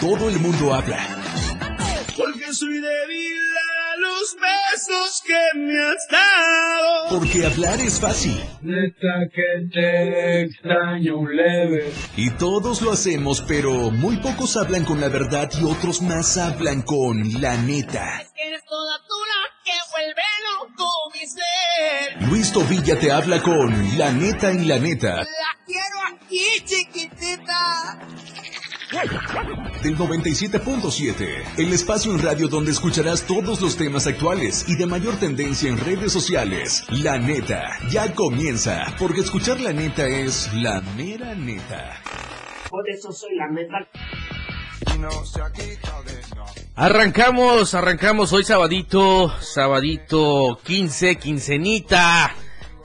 todo 0.00 0.30
el 0.30 0.40
mundo 0.40 0.72
habla. 0.72 0.98
Porque 2.16 2.52
soy 2.52 2.80
débil 2.80 3.38
a 3.92 3.96
los 3.98 4.34
besos 4.34 5.22
que 5.26 5.58
me 5.58 5.78
has 5.78 6.08
dado. 6.10 7.08
Porque 7.10 7.44
hablar 7.44 7.78
es 7.80 8.00
fácil. 8.00 8.42
Neta 8.62 9.28
que 9.32 9.68
te 9.72 10.42
extraño 10.42 11.28
leve. 11.28 11.92
Y 12.16 12.30
todos 12.30 12.80
lo 12.80 12.92
hacemos, 12.92 13.42
pero 13.42 13.90
muy 13.90 14.16
pocos 14.16 14.56
hablan 14.56 14.84
con 14.84 15.00
la 15.00 15.08
verdad 15.08 15.50
y 15.60 15.64
otros 15.64 16.00
más 16.00 16.38
hablan 16.38 16.82
con 16.82 17.40
la 17.40 17.56
neta. 17.58 18.22
Eres 18.36 18.64
toda 18.64 18.98
tú 19.06 19.14
la 19.28 19.64
que 19.64 19.78
vuelve 19.92 20.22
loco 20.48 20.88
mi 21.12 21.26
ser. 21.26 22.28
Luis 22.30 22.52
Tobilla 22.52 22.98
te 22.98 23.12
habla 23.12 23.42
con 23.42 23.98
la 23.98 24.12
neta 24.12 24.52
y 24.52 24.64
la 24.64 24.78
neta. 24.78 25.16
La 25.16 25.24
quiero 25.66 25.98
aquí, 26.08 26.64
chiquitita. 26.64 27.98
Del 29.82 29.96
97.7, 29.96 31.54
el 31.56 31.72
espacio 31.72 32.12
en 32.12 32.22
radio 32.22 32.48
donde 32.48 32.70
escucharás 32.70 33.22
todos 33.22 33.62
los 33.62 33.76
temas 33.76 34.06
actuales 34.06 34.66
y 34.68 34.76
de 34.76 34.84
mayor 34.84 35.16
tendencia 35.16 35.70
en 35.70 35.78
redes 35.78 36.12
sociales. 36.12 36.84
La 36.90 37.18
neta, 37.18 37.78
ya 37.90 38.14
comienza, 38.14 38.94
porque 38.98 39.22
escuchar 39.22 39.58
la 39.60 39.72
neta 39.72 40.06
es 40.06 40.52
la 40.52 40.82
mera 40.98 41.34
neta. 41.34 42.02
Por 42.68 42.88
eso 42.90 43.10
soy 43.10 43.34
la 43.36 43.48
neta. 43.48 43.88
Arrancamos, 46.74 47.74
arrancamos 47.74 48.32
hoy 48.34 48.44
sabadito, 48.44 49.32
sabadito 49.40 50.58
15, 50.62 51.16
quincenita, 51.16 52.34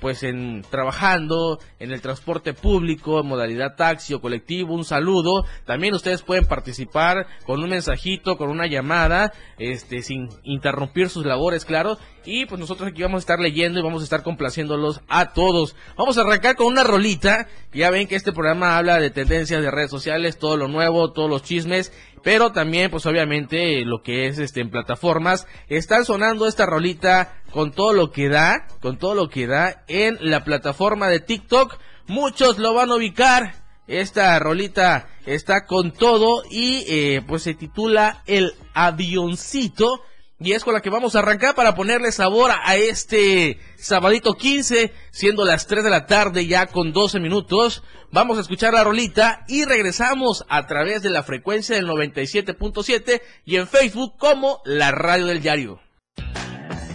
pues 0.00 0.24
en 0.24 0.62
trabajando 0.70 1.60
en 1.78 1.92
el 1.92 2.00
transporte 2.00 2.52
público, 2.52 3.20
en 3.20 3.26
modalidad 3.26 3.76
taxi 3.76 4.14
o 4.14 4.20
colectivo, 4.20 4.74
un 4.74 4.84
saludo, 4.84 5.44
también 5.66 5.94
ustedes 5.94 6.22
pueden 6.22 6.46
participar 6.46 7.26
con 7.44 7.62
un 7.62 7.70
mensajito, 7.70 8.36
con 8.36 8.50
una 8.50 8.67
llamada, 8.68 9.32
este, 9.58 10.02
sin 10.02 10.28
interrumpir 10.44 11.08
sus 11.08 11.26
labores, 11.26 11.64
claro. 11.64 11.98
Y 12.24 12.46
pues 12.46 12.60
nosotros 12.60 12.90
aquí 12.90 13.02
vamos 13.02 13.18
a 13.18 13.24
estar 13.24 13.40
leyendo 13.40 13.80
y 13.80 13.82
vamos 13.82 14.02
a 14.02 14.04
estar 14.04 14.22
complaciéndolos 14.22 15.00
a 15.08 15.32
todos. 15.32 15.74
Vamos 15.96 16.18
a 16.18 16.20
arrancar 16.20 16.56
con 16.56 16.66
una 16.66 16.84
rolita. 16.84 17.48
Ya 17.72 17.90
ven 17.90 18.06
que 18.06 18.16
este 18.16 18.32
programa 18.32 18.76
habla 18.76 19.00
de 19.00 19.10
tendencias 19.10 19.62
de 19.62 19.70
redes 19.70 19.90
sociales, 19.90 20.38
todo 20.38 20.56
lo 20.56 20.68
nuevo, 20.68 21.12
todos 21.12 21.30
los 21.30 21.42
chismes. 21.42 21.92
Pero 22.22 22.52
también, 22.52 22.90
pues 22.90 23.06
obviamente, 23.06 23.84
lo 23.84 24.02
que 24.02 24.26
es 24.26 24.38
este 24.38 24.60
en 24.60 24.70
plataformas. 24.70 25.46
Están 25.68 26.04
sonando 26.04 26.46
esta 26.46 26.66
rolita 26.66 27.40
con 27.50 27.72
todo 27.72 27.92
lo 27.92 28.10
que 28.10 28.28
da, 28.28 28.66
con 28.80 28.98
todo 28.98 29.14
lo 29.14 29.28
que 29.28 29.46
da 29.46 29.84
en 29.88 30.18
la 30.20 30.44
plataforma 30.44 31.08
de 31.08 31.20
TikTok. 31.20 31.78
Muchos 32.06 32.58
lo 32.58 32.74
van 32.74 32.90
a 32.90 32.96
ubicar 32.96 33.57
esta 33.88 34.38
rolita 34.38 35.08
está 35.24 35.64
con 35.64 35.92
todo 35.92 36.42
y 36.50 36.84
eh, 36.88 37.22
pues 37.26 37.42
se 37.42 37.54
titula 37.54 38.22
El 38.26 38.52
avioncito. 38.74 40.02
Y 40.40 40.52
es 40.52 40.62
con 40.62 40.72
la 40.72 40.82
que 40.82 40.90
vamos 40.90 41.16
a 41.16 41.18
arrancar 41.18 41.56
para 41.56 41.74
ponerle 41.74 42.12
sabor 42.12 42.52
a 42.62 42.76
este 42.76 43.58
sabadito 43.76 44.34
15, 44.34 44.92
siendo 45.10 45.44
las 45.44 45.66
3 45.66 45.82
de 45.82 45.90
la 45.90 46.06
tarde 46.06 46.46
ya 46.46 46.66
con 46.66 46.92
12 46.92 47.18
minutos. 47.18 47.82
Vamos 48.12 48.38
a 48.38 48.42
escuchar 48.42 48.72
la 48.72 48.84
rolita 48.84 49.44
y 49.48 49.64
regresamos 49.64 50.44
a 50.48 50.68
través 50.68 51.02
de 51.02 51.10
la 51.10 51.24
frecuencia 51.24 51.74
del 51.74 51.88
97.7 51.88 53.20
y 53.46 53.56
en 53.56 53.66
Facebook 53.66 54.16
como 54.16 54.60
la 54.64 54.92
radio 54.92 55.26
del 55.26 55.42
diario. 55.42 55.80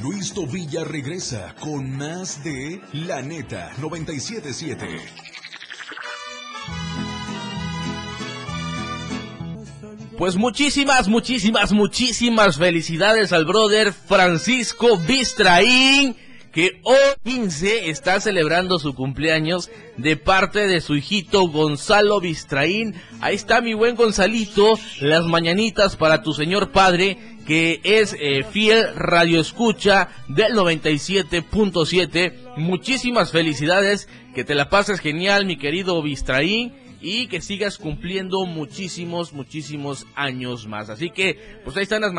Luis 0.01 0.33
Tobilla 0.33 0.83
regresa 0.85 1.53
con 1.59 1.97
más 1.97 2.43
de 2.43 2.81
La 2.93 3.21
Neta 3.21 3.71
977. 3.79 5.32
Pues 10.17 10.35
muchísimas, 10.35 11.07
muchísimas, 11.07 11.71
muchísimas 11.71 12.57
felicidades 12.57 13.31
al 13.33 13.45
brother 13.45 13.93
Francisco 13.93 14.97
Bistraín, 14.97 16.15
que 16.51 16.79
hoy 16.83 16.99
15 17.23 17.89
está 17.89 18.21
celebrando 18.21 18.77
su 18.77 18.93
cumpleaños 18.93 19.71
de 19.97 20.15
parte 20.15 20.67
de 20.67 20.81
su 20.81 20.95
hijito 20.95 21.47
Gonzalo 21.47 22.19
Bistraín. 22.19 22.93
Ahí 23.21 23.33
está 23.33 23.59
mi 23.59 23.73
buen 23.73 23.95
Gonzalito, 23.95 24.77
las 25.01 25.25
mañanitas 25.25 25.95
para 25.95 26.21
tu 26.21 26.33
señor 26.33 26.71
padre, 26.71 27.17
que 27.47 27.81
es 27.83 28.15
eh, 28.19 28.43
fiel 28.43 28.93
radio 28.95 29.41
escucha 29.41 30.09
del 30.27 30.53
97.7. 30.53 32.55
Muchísimas 32.57 33.31
felicidades, 33.31 34.07
que 34.35 34.43
te 34.43 34.53
la 34.53 34.69
pases 34.69 34.99
genial, 34.99 35.47
mi 35.47 35.57
querido 35.57 35.99
Bistraín 36.03 36.82
y 37.05 37.27
que 37.27 37.41
sigas 37.41 37.77
cumpliendo 37.77 38.45
muchísimos, 38.45 39.33
muchísimos 39.33 40.07
años 40.15 40.67
más. 40.67 40.89
Así 40.89 41.09
que, 41.09 41.59
pues 41.65 41.75
ahí 41.75 41.83
están 41.83 42.01
las, 42.01 42.13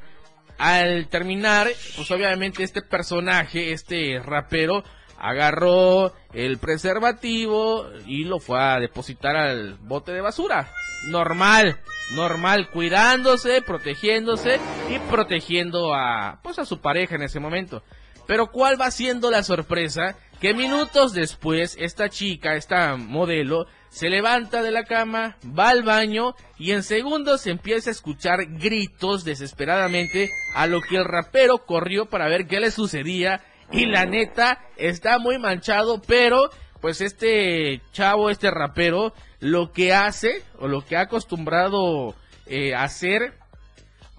Al 0.58 1.08
terminar, 1.08 1.68
pues 1.96 2.10
obviamente 2.10 2.62
este 2.62 2.82
personaje, 2.82 3.72
este 3.72 4.20
rapero, 4.20 4.82
agarró 5.24 6.12
el 6.34 6.58
preservativo 6.58 7.88
y 8.06 8.24
lo 8.24 8.40
fue 8.40 8.60
a 8.60 8.78
depositar 8.78 9.34
al 9.36 9.78
bote 9.78 10.12
de 10.12 10.20
basura. 10.20 10.70
Normal, 11.08 11.80
normal, 12.14 12.68
cuidándose, 12.70 13.62
protegiéndose 13.62 14.60
y 14.90 14.98
protegiendo 15.10 15.94
a 15.94 16.40
pues 16.42 16.58
a 16.58 16.66
su 16.66 16.82
pareja 16.82 17.14
en 17.14 17.22
ese 17.22 17.40
momento. 17.40 17.82
Pero 18.26 18.48
¿cuál 18.48 18.78
va 18.78 18.90
siendo 18.90 19.30
la 19.30 19.42
sorpresa? 19.42 20.14
Que 20.40 20.52
minutos 20.52 21.14
después 21.14 21.76
esta 21.80 22.10
chica, 22.10 22.54
esta 22.56 22.96
modelo, 22.96 23.66
se 23.88 24.10
levanta 24.10 24.62
de 24.62 24.72
la 24.72 24.84
cama, 24.84 25.38
va 25.58 25.70
al 25.70 25.84
baño 25.84 26.34
y 26.58 26.72
en 26.72 26.82
segundos 26.82 27.42
se 27.42 27.50
empieza 27.50 27.88
a 27.88 27.92
escuchar 27.92 28.44
gritos 28.44 29.24
desesperadamente 29.24 30.28
a 30.54 30.66
lo 30.66 30.82
que 30.82 30.96
el 30.96 31.06
rapero 31.06 31.64
corrió 31.64 32.06
para 32.06 32.28
ver 32.28 32.46
qué 32.46 32.60
le 32.60 32.70
sucedía 32.70 33.42
y 33.74 33.86
la 33.86 34.06
neta 34.06 34.60
está 34.76 35.18
muy 35.18 35.38
manchado, 35.38 36.00
pero 36.00 36.50
pues 36.80 37.00
este 37.00 37.80
chavo, 37.92 38.30
este 38.30 38.50
rapero, 38.50 39.14
lo 39.40 39.72
que 39.72 39.92
hace 39.92 40.42
o 40.58 40.68
lo 40.68 40.84
que 40.84 40.96
ha 40.96 41.02
acostumbrado 41.02 42.14
eh, 42.46 42.74
hacer 42.74 43.38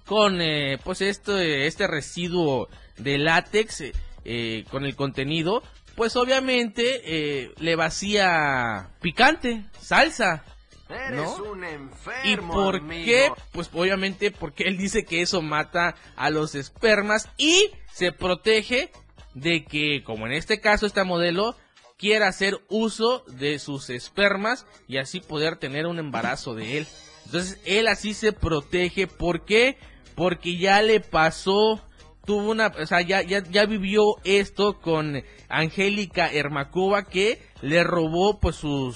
con 0.06 0.42
eh, 0.42 0.78
pues 0.84 1.02
este, 1.02 1.68
este 1.68 1.88
residuo 1.88 2.68
de 2.98 3.18
látex 3.18 3.84
eh, 4.26 4.66
con 4.70 4.84
el 4.84 4.96
contenido, 4.96 5.64
pues 5.96 6.16
obviamente 6.16 7.54
le 7.58 7.76
vacía 7.76 8.90
picante, 9.00 9.66
salsa. 9.80 10.44
Eres 10.90 11.40
un 11.40 11.64
enfermo. 11.64 12.24
¿Y 12.24 12.38
por 12.38 12.88
qué? 12.88 13.32
Pues 13.52 13.70
obviamente 13.74 14.32
porque 14.32 14.66
él 14.66 14.78
dice 14.78 15.06
que 15.06 15.22
eso 15.22 15.42
mata 15.42 15.96
a 16.16 16.30
los 16.30 16.54
espermas 16.54 17.30
y 17.38 17.72
se 17.92 18.12
protege 18.12 18.92
de 19.36 19.66
que, 19.66 20.02
como 20.04 20.26
en 20.26 20.34
este 20.34 20.60
caso 20.60 20.88
esta 20.88 21.04
modelo, 21.04 21.56
quiera 21.98 22.28
hacer 22.28 22.60
uso 22.70 23.24
de 23.28 23.60
sus 23.60 23.90
espermas 23.90 24.66
y 24.88 24.98
así 24.98 25.20
poder 25.20 25.58
tener 25.58 25.86
un 25.86 26.00
embarazo 26.00 26.56
de 26.56 26.80
él. 26.80 26.88
Entonces 27.26 27.60
él 27.66 27.88
así 27.88 28.14
se 28.14 28.32
protege. 28.32 29.08
¿Por 29.08 29.46
qué? 29.46 29.78
Porque 30.16 30.58
ya 30.58 30.82
le 30.82 31.02
pasó, 31.02 31.82
tuvo 32.26 32.52
una, 32.52 32.68
o 32.68 32.86
sea, 32.86 33.02
ya, 33.02 33.22
ya, 33.22 33.44
ya 33.44 33.66
vivió 33.66 34.02
esto 34.24 34.80
con 34.80 35.22
Angélica 35.50 36.32
Hermacuba 36.32 37.06
que 37.06 37.42
le 37.62 37.84
robó 37.84 38.40
pues 38.40 38.56
su, 38.56 38.96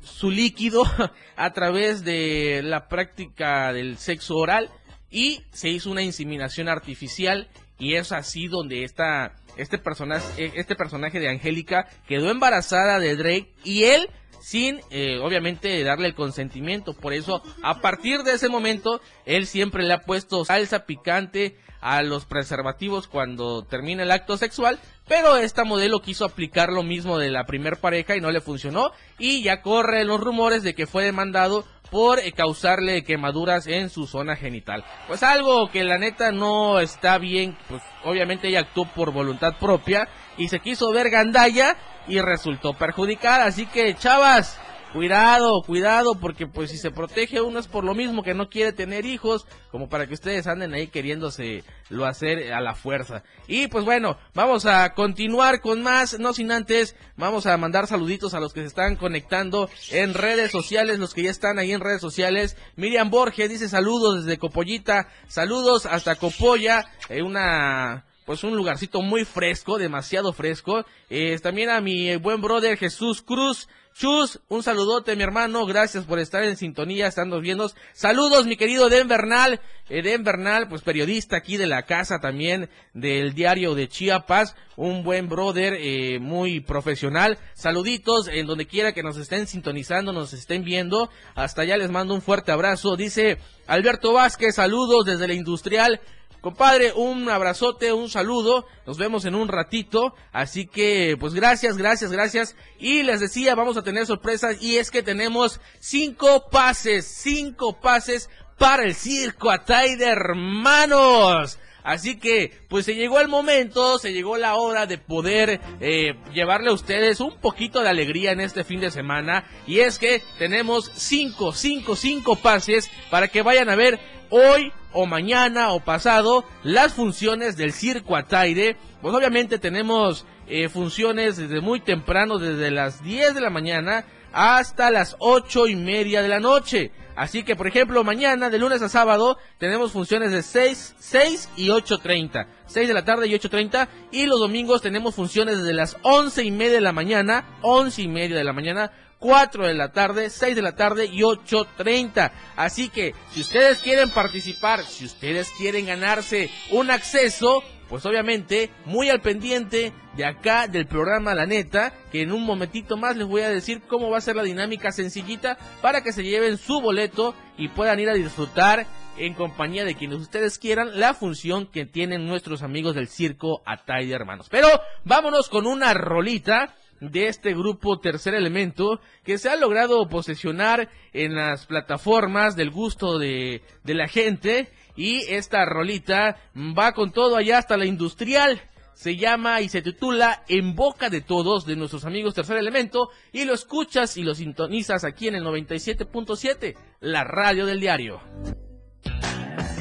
su 0.00 0.30
líquido 0.30 0.84
a 1.36 1.52
través 1.52 2.04
de 2.04 2.60
la 2.62 2.88
práctica 2.88 3.72
del 3.72 3.98
sexo 3.98 4.36
oral 4.36 4.70
y 5.10 5.42
se 5.52 5.68
hizo 5.68 5.90
una 5.90 6.02
inseminación 6.02 6.68
artificial 6.68 7.48
y 7.78 7.94
es 7.94 8.12
así 8.12 8.48
donde 8.48 8.84
esta, 8.84 9.34
este 9.56 9.78
personaje, 9.78 10.52
este 10.54 10.76
personaje 10.76 11.20
de 11.20 11.28
Angélica 11.28 11.88
quedó 12.06 12.30
embarazada 12.30 12.98
de 12.98 13.16
Drake 13.16 13.52
y 13.64 13.84
él 13.84 14.08
sin 14.44 14.82
eh, 14.90 15.18
obviamente 15.22 15.82
darle 15.84 16.06
el 16.06 16.14
consentimiento. 16.14 16.92
Por 16.92 17.14
eso, 17.14 17.42
a 17.62 17.80
partir 17.80 18.24
de 18.24 18.32
ese 18.32 18.50
momento, 18.50 19.00
él 19.24 19.46
siempre 19.46 19.84
le 19.84 19.94
ha 19.94 20.02
puesto 20.02 20.44
salsa 20.44 20.84
picante 20.84 21.56
a 21.80 22.02
los 22.02 22.26
preservativos 22.26 23.08
cuando 23.08 23.64
termina 23.64 24.02
el 24.02 24.10
acto 24.10 24.36
sexual, 24.36 24.78
pero 25.08 25.38
esta 25.38 25.64
modelo 25.64 26.02
quiso 26.02 26.26
aplicar 26.26 26.70
lo 26.70 26.82
mismo 26.82 27.18
de 27.18 27.30
la 27.30 27.44
primer 27.44 27.78
pareja 27.78 28.16
y 28.16 28.20
no 28.20 28.30
le 28.30 28.42
funcionó 28.42 28.90
y 29.18 29.42
ya 29.42 29.62
corren 29.62 30.08
los 30.08 30.20
rumores 30.20 30.62
de 30.62 30.74
que 30.74 30.86
fue 30.86 31.04
demandado 31.04 31.64
por 31.90 32.18
eh, 32.18 32.32
causarle 32.32 33.02
quemaduras 33.02 33.66
en 33.66 33.88
su 33.88 34.06
zona 34.06 34.36
genital. 34.36 34.84
Pues 35.06 35.22
algo 35.22 35.70
que 35.70 35.84
la 35.84 35.96
neta 35.96 36.32
no 36.32 36.80
está 36.80 37.16
bien, 37.16 37.56
pues 37.68 37.82
obviamente 38.04 38.48
ella 38.48 38.60
actuó 38.60 38.84
por 38.84 39.10
voluntad 39.10 39.54
propia 39.58 40.06
y 40.36 40.48
se 40.48 40.60
quiso 40.60 40.92
ver 40.92 41.08
gandalla 41.08 41.78
y 42.06 42.20
resultó 42.20 42.74
perjudicada. 42.74 43.46
Así 43.46 43.66
que, 43.66 43.94
chavas, 43.94 44.58
cuidado, 44.94 45.60
cuidado, 45.62 46.14
porque 46.14 46.46
pues 46.46 46.70
si 46.70 46.78
se 46.78 46.92
protege 46.92 47.40
uno 47.40 47.58
es 47.58 47.66
por 47.66 47.82
lo 47.82 47.94
mismo 47.94 48.22
que 48.22 48.32
no 48.32 48.48
quiere 48.48 48.72
tener 48.72 49.04
hijos, 49.04 49.44
como 49.72 49.88
para 49.88 50.06
que 50.06 50.14
ustedes 50.14 50.46
anden 50.46 50.72
ahí 50.72 50.86
queriéndose 50.86 51.64
lo 51.90 52.06
hacer 52.06 52.52
a 52.52 52.60
la 52.60 52.76
fuerza. 52.76 53.24
Y 53.48 53.66
pues 53.66 53.84
bueno, 53.84 54.16
vamos 54.34 54.66
a 54.66 54.94
continuar 54.94 55.60
con 55.60 55.82
más, 55.82 56.20
no 56.20 56.32
sin 56.32 56.52
antes, 56.52 56.94
vamos 57.16 57.46
a 57.46 57.56
mandar 57.56 57.88
saluditos 57.88 58.34
a 58.34 58.40
los 58.40 58.52
que 58.52 58.60
se 58.60 58.68
están 58.68 58.94
conectando 58.94 59.68
en 59.90 60.14
redes 60.14 60.52
sociales, 60.52 61.00
los 61.00 61.12
que 61.12 61.24
ya 61.24 61.30
están 61.30 61.58
ahí 61.58 61.72
en 61.72 61.80
redes 61.80 62.00
sociales. 62.00 62.56
Miriam 62.76 63.10
Borges 63.10 63.50
dice 63.50 63.68
saludos 63.68 64.24
desde 64.24 64.38
Copollita, 64.38 65.08
saludos 65.26 65.86
hasta 65.86 66.14
Copolla, 66.14 66.84
eh, 67.08 67.22
una 67.22 68.04
pues 68.24 68.44
un 68.44 68.56
lugarcito 68.56 69.02
muy 69.02 69.24
fresco, 69.24 69.78
demasiado 69.78 70.32
fresco. 70.32 70.84
Eh, 71.10 71.38
también 71.40 71.70
a 71.70 71.80
mi 71.80 72.16
buen 72.16 72.40
brother 72.40 72.76
Jesús 72.78 73.22
Cruz, 73.22 73.68
Chus, 73.94 74.40
un 74.48 74.64
saludote, 74.64 75.14
mi 75.14 75.22
hermano. 75.22 75.64
Gracias 75.66 76.04
por 76.04 76.18
estar 76.18 76.42
en 76.42 76.56
sintonía, 76.56 77.06
estando 77.06 77.40
viendo. 77.40 77.70
Saludos, 77.92 78.44
mi 78.44 78.56
querido 78.56 78.88
Den 78.88 79.06
Bernal. 79.06 79.60
Eh, 79.88 80.02
Den 80.02 80.24
Bernal, 80.24 80.68
pues 80.68 80.82
periodista 80.82 81.36
aquí 81.36 81.56
de 81.56 81.68
la 81.68 81.82
casa 81.82 82.18
también 82.18 82.68
del 82.92 83.34
diario 83.34 83.76
de 83.76 83.86
Chiapas. 83.86 84.56
Un 84.74 85.04
buen 85.04 85.28
brother, 85.28 85.74
eh, 85.78 86.18
muy 86.18 86.58
profesional. 86.58 87.38
Saluditos 87.54 88.26
en 88.26 88.46
donde 88.46 88.66
quiera 88.66 88.92
que 88.92 89.04
nos 89.04 89.16
estén 89.16 89.46
sintonizando, 89.46 90.12
nos 90.12 90.32
estén 90.32 90.64
viendo. 90.64 91.08
Hasta 91.36 91.62
allá 91.62 91.76
les 91.76 91.92
mando 91.92 92.14
un 92.14 92.22
fuerte 92.22 92.50
abrazo. 92.50 92.96
Dice 92.96 93.38
Alberto 93.68 94.12
Vázquez, 94.12 94.56
saludos 94.56 95.04
desde 95.04 95.28
la 95.28 95.34
industrial. 95.34 96.00
Compadre, 96.44 96.92
un 96.92 97.30
abrazote, 97.30 97.94
un 97.94 98.10
saludo. 98.10 98.66
Nos 98.86 98.98
vemos 98.98 99.24
en 99.24 99.34
un 99.34 99.48
ratito. 99.48 100.14
Así 100.30 100.66
que, 100.66 101.16
pues 101.18 101.32
gracias, 101.32 101.78
gracias, 101.78 102.12
gracias. 102.12 102.54
Y 102.78 103.02
les 103.02 103.20
decía, 103.20 103.54
vamos 103.54 103.78
a 103.78 103.82
tener 103.82 104.04
sorpresas. 104.04 104.60
Y 104.60 104.76
es 104.76 104.90
que 104.90 105.02
tenemos 105.02 105.58
cinco 105.80 106.50
pases, 106.50 107.06
cinco 107.06 107.80
pases 107.80 108.28
para 108.58 108.84
el 108.84 108.94
circo 108.94 109.50
Atay 109.50 109.96
de 109.96 110.04
hermanos. 110.04 111.58
Así 111.82 112.18
que, 112.18 112.52
pues 112.68 112.84
se 112.84 112.94
llegó 112.94 113.20
el 113.20 113.28
momento, 113.28 113.98
se 113.98 114.12
llegó 114.12 114.36
la 114.36 114.56
hora 114.56 114.84
de 114.84 114.98
poder 114.98 115.62
eh, 115.80 116.12
llevarle 116.34 116.68
a 116.68 116.74
ustedes 116.74 117.20
un 117.20 117.40
poquito 117.40 117.80
de 117.80 117.88
alegría 117.88 118.32
en 118.32 118.40
este 118.40 118.64
fin 118.64 118.80
de 118.80 118.90
semana. 118.90 119.46
Y 119.66 119.80
es 119.80 119.98
que 119.98 120.22
tenemos 120.38 120.92
cinco, 120.94 121.54
cinco, 121.54 121.96
cinco 121.96 122.36
pases 122.36 122.90
para 123.10 123.28
que 123.28 123.40
vayan 123.40 123.70
a 123.70 123.76
ver 123.76 123.98
hoy 124.28 124.74
o 124.94 125.06
mañana 125.06 125.72
o 125.72 125.80
pasado 125.80 126.44
las 126.62 126.94
funciones 126.94 127.56
del 127.56 127.72
circo 127.72 128.16
Ataire. 128.16 128.76
Pues 129.02 129.14
obviamente 129.14 129.58
tenemos 129.58 130.24
eh, 130.46 130.68
funciones 130.68 131.36
desde 131.36 131.60
muy 131.60 131.80
temprano, 131.80 132.38
desde 132.38 132.70
las 132.70 133.02
10 133.02 133.34
de 133.34 133.40
la 133.40 133.50
mañana 133.50 134.04
hasta 134.32 134.90
las 134.90 135.16
ocho 135.18 135.66
y 135.66 135.76
media 135.76 136.22
de 136.22 136.28
la 136.28 136.40
noche. 136.40 136.90
Así 137.16 137.44
que, 137.44 137.56
por 137.56 137.66
ejemplo, 137.66 138.02
mañana, 138.04 138.50
de 138.50 138.58
lunes 138.58 138.82
a 138.82 138.88
sábado, 138.88 139.38
tenemos 139.58 139.92
funciones 139.92 140.32
de 140.32 140.42
6, 140.42 140.96
6 140.98 141.48
y 141.56 141.68
8.30. 141.68 142.46
6 142.66 142.88
de 142.88 142.94
la 142.94 143.04
tarde 143.04 143.28
y 143.28 143.32
8.30. 143.32 143.88
Y 144.10 144.26
los 144.26 144.40
domingos 144.40 144.82
tenemos 144.82 145.14
funciones 145.14 145.58
desde 145.58 145.74
las 145.74 145.96
once 146.02 146.42
y 146.42 146.50
media 146.50 146.74
de 146.74 146.80
la 146.80 146.92
mañana, 146.92 147.58
11 147.62 148.02
y 148.02 148.08
media 148.08 148.36
de 148.36 148.44
la 148.44 148.52
mañana, 148.52 148.90
4 149.20 149.66
de 149.66 149.74
la 149.74 149.92
tarde, 149.92 150.28
6 150.28 150.54
de 150.54 150.62
la 150.62 150.76
tarde 150.76 151.06
y 151.06 151.20
8.30. 151.20 152.32
Así 152.56 152.88
que 152.88 153.14
si 153.32 153.40
ustedes 153.40 153.78
quieren 153.78 154.10
participar, 154.10 154.84
si 154.84 155.04
ustedes 155.04 155.50
quieren 155.56 155.86
ganarse 155.86 156.50
un 156.70 156.90
acceso, 156.90 157.62
pues 157.88 158.04
obviamente 158.06 158.70
muy 158.86 159.10
al 159.10 159.20
pendiente 159.20 159.92
de 160.16 160.24
acá 160.24 160.68
del 160.68 160.86
programa 160.86 161.34
La 161.34 161.46
Neta, 161.46 161.92
que 162.10 162.22
en 162.22 162.32
un 162.32 162.44
momentito 162.44 162.96
más 162.96 163.16
les 163.16 163.26
voy 163.26 163.42
a 163.42 163.50
decir 163.50 163.82
cómo 163.86 164.10
va 164.10 164.18
a 164.18 164.22
ser 164.22 164.36
la 164.36 164.42
dinámica 164.42 164.92
sencillita 164.92 165.58
para 165.82 166.02
que 166.02 166.12
se 166.12 166.22
lleven 166.22 166.56
su 166.56 166.80
boleto 166.80 167.34
y 167.58 167.68
puedan 167.68 168.00
ir 168.00 168.08
a 168.08 168.14
disfrutar 168.14 168.86
en 169.16 169.34
compañía 169.34 169.84
de 169.84 169.94
quienes 169.94 170.18
ustedes 170.18 170.58
quieran 170.58 170.98
la 170.98 171.14
función 171.14 171.66
que 171.66 171.86
tienen 171.86 172.26
nuestros 172.26 172.62
amigos 172.62 172.94
del 172.94 173.08
circo 173.08 173.62
Atay 173.64 174.06
de 174.06 174.14
Hermanos. 174.14 174.48
Pero 174.50 174.68
vámonos 175.04 175.48
con 175.48 175.66
una 175.66 175.94
rolita 175.94 176.74
de 177.00 177.26
este 177.26 177.52
grupo 177.52 177.98
Tercer 177.98 178.34
Elemento 178.34 179.00
que 179.24 179.38
se 179.38 179.48
ha 179.50 179.56
logrado 179.56 180.08
posesionar 180.08 180.88
en 181.12 181.34
las 181.34 181.66
plataformas 181.66 182.56
del 182.56 182.70
gusto 182.70 183.18
de 183.18 183.60
la 183.84 184.08
gente 184.08 184.68
y 184.96 185.20
esta 185.28 185.64
rolita 185.64 186.36
va 186.56 186.92
con 186.92 187.12
todo 187.12 187.36
allá 187.36 187.58
hasta 187.58 187.76
la 187.76 187.86
industrial 187.86 188.60
se 188.94 189.16
llama 189.16 189.60
y 189.60 189.68
se 189.68 189.82
titula 189.82 190.44
En 190.48 190.74
Boca 190.74 191.10
de 191.10 191.20
Todos 191.20 191.66
de 191.66 191.76
nuestros 191.76 192.04
amigos 192.04 192.34
Tercer 192.34 192.56
Elemento 192.56 193.10
y 193.32 193.44
lo 193.44 193.52
escuchas 193.54 194.16
y 194.16 194.22
lo 194.22 194.34
sintonizas 194.34 195.04
aquí 195.04 195.28
en 195.28 195.34
el 195.34 195.44
97.7, 195.44 196.76
la 197.00 197.24
radio 197.24 197.66
del 197.66 197.80
diario. 197.80 198.20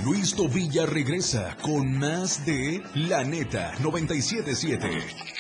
Luis 0.04 0.36
Tobilla 0.36 0.86
regresa 0.86 1.56
con 1.62 1.98
más 1.98 2.46
de 2.46 2.84
La 2.96 3.24
Neta 3.24 3.74
977. 3.82 5.34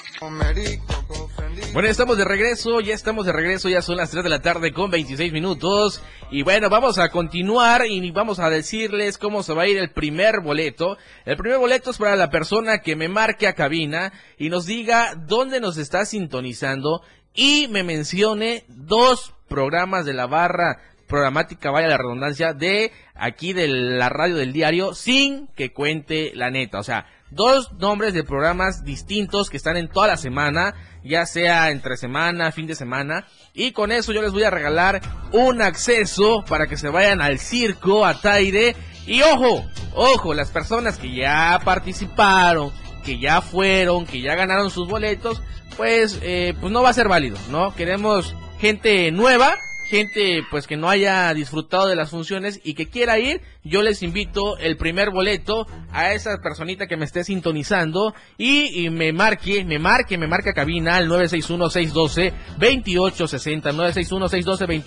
Bueno, 1.73 1.89
estamos 1.89 2.17
de 2.17 2.23
regreso, 2.23 2.79
ya 2.79 2.93
estamos 2.93 3.25
de 3.25 3.33
regreso, 3.33 3.67
ya 3.67 3.81
son 3.81 3.97
las 3.97 4.11
3 4.11 4.23
de 4.23 4.29
la 4.29 4.41
tarde 4.41 4.71
con 4.71 4.89
26 4.89 5.33
minutos. 5.33 6.01
Y 6.31 6.43
bueno, 6.43 6.69
vamos 6.69 6.97
a 6.97 7.09
continuar 7.09 7.85
y 7.85 8.11
vamos 8.11 8.39
a 8.39 8.49
decirles 8.49 9.17
cómo 9.17 9.43
se 9.43 9.53
va 9.53 9.63
a 9.63 9.67
ir 9.67 9.77
el 9.77 9.91
primer 9.91 10.39
boleto. 10.39 10.97
El 11.25 11.35
primer 11.35 11.57
boleto 11.57 11.91
es 11.91 11.97
para 11.97 12.15
la 12.15 12.29
persona 12.29 12.79
que 12.79 12.95
me 12.95 13.09
marque 13.09 13.47
a 13.47 13.53
cabina 13.53 14.13
y 14.37 14.49
nos 14.49 14.65
diga 14.65 15.15
dónde 15.15 15.59
nos 15.59 15.77
está 15.77 16.05
sintonizando 16.05 17.01
y 17.33 17.67
me 17.69 17.83
mencione 17.83 18.65
dos 18.69 19.33
programas 19.49 20.05
de 20.05 20.13
la 20.13 20.27
barra 20.27 20.79
programática, 21.13 21.70
vaya 21.70 21.88
la 21.88 21.98
redundancia, 21.98 22.53
de 22.53 22.91
aquí 23.13 23.53
de 23.53 23.67
la 23.67 24.10
radio 24.10 24.36
del 24.36 24.51
diario 24.51 24.96
sin 24.96 25.46
que 25.55 25.72
cuente 25.72 26.32
la 26.34 26.50
neta. 26.50 26.79
O 26.79 26.84
sea, 26.84 27.05
dos 27.29 27.72
nombres 27.74 28.15
de 28.15 28.24
programas 28.24 28.84
distintos 28.84 29.51
que 29.51 29.58
están 29.58 29.77
en 29.77 29.89
toda 29.89 30.08
la 30.08 30.17
semana, 30.17 30.74
ya 31.03 31.27
sea 31.27 31.70
entre 31.70 31.98
semana, 31.98 32.51
fin 32.51 32.65
de 32.65 32.74
semana. 32.74 33.27
Y 33.53 33.74
con 33.74 33.91
eso 33.91 34.12
yo 34.12 34.24
les 34.24 34.32
voy 34.32 34.41
a 34.41 34.50
regalar 34.50 35.01
un 35.32 35.62
acceso 35.62 36.43
para 36.50 36.65
que 36.65 36.77
se 36.77 36.89
vayan 36.89 37.22
al 37.22 37.38
circo, 37.38 38.08
a 38.08 38.20
Taire. 38.20 38.75
Y 39.05 39.22
ojo, 39.22 39.67
ojo, 39.93 40.34
las 40.34 40.50
personas 40.50 40.98
que 40.98 41.13
ya 41.13 41.62
participaron, 41.63 42.72
que 43.05 43.20
ya 43.20 43.41
fueron, 43.41 44.08
que 44.08 44.20
ya 44.20 44.34
ganaron 44.34 44.72
sus 44.72 44.88
boletos, 44.88 45.43
pues, 45.77 46.17
eh, 46.24 46.55
pues 46.60 46.74
no 46.74 46.82
va 46.82 46.89
a 46.89 46.93
ser 46.93 47.08
válido, 47.08 47.38
¿no? 47.51 47.75
Queremos 47.75 48.36
gente 48.60 49.12
nueva 49.12 49.60
gente 49.93 50.43
pues 50.50 50.65
que 50.65 50.75
no 50.75 50.89
haya 50.89 51.31
disfrutado 51.35 51.88
de 51.88 51.95
las 51.95 52.09
funciones 52.09 52.59
y 52.63 52.73
que 52.73 52.89
quiera 52.89 53.19
ir, 53.19 53.41
yo 53.63 53.83
les 53.83 54.01
invito 54.01 54.57
el 54.57 54.75
primer 54.75 55.12
boleto 55.12 55.67
a 55.91 56.13
esa 56.13 56.39
personita 56.41 56.88
que 56.88 56.97
me 56.97 57.05
esté 57.05 57.23
sintonizando 57.23 58.15
y, 58.39 58.89
me 58.89 59.13
marque, 59.13 59.63
me 59.63 59.77
marque, 59.77 60.17
me 60.17 60.25
marque 60.25 60.50
a 60.50 60.53
cabina 60.53 60.95
al 60.95 61.07
961-612-2860, 61.09 63.71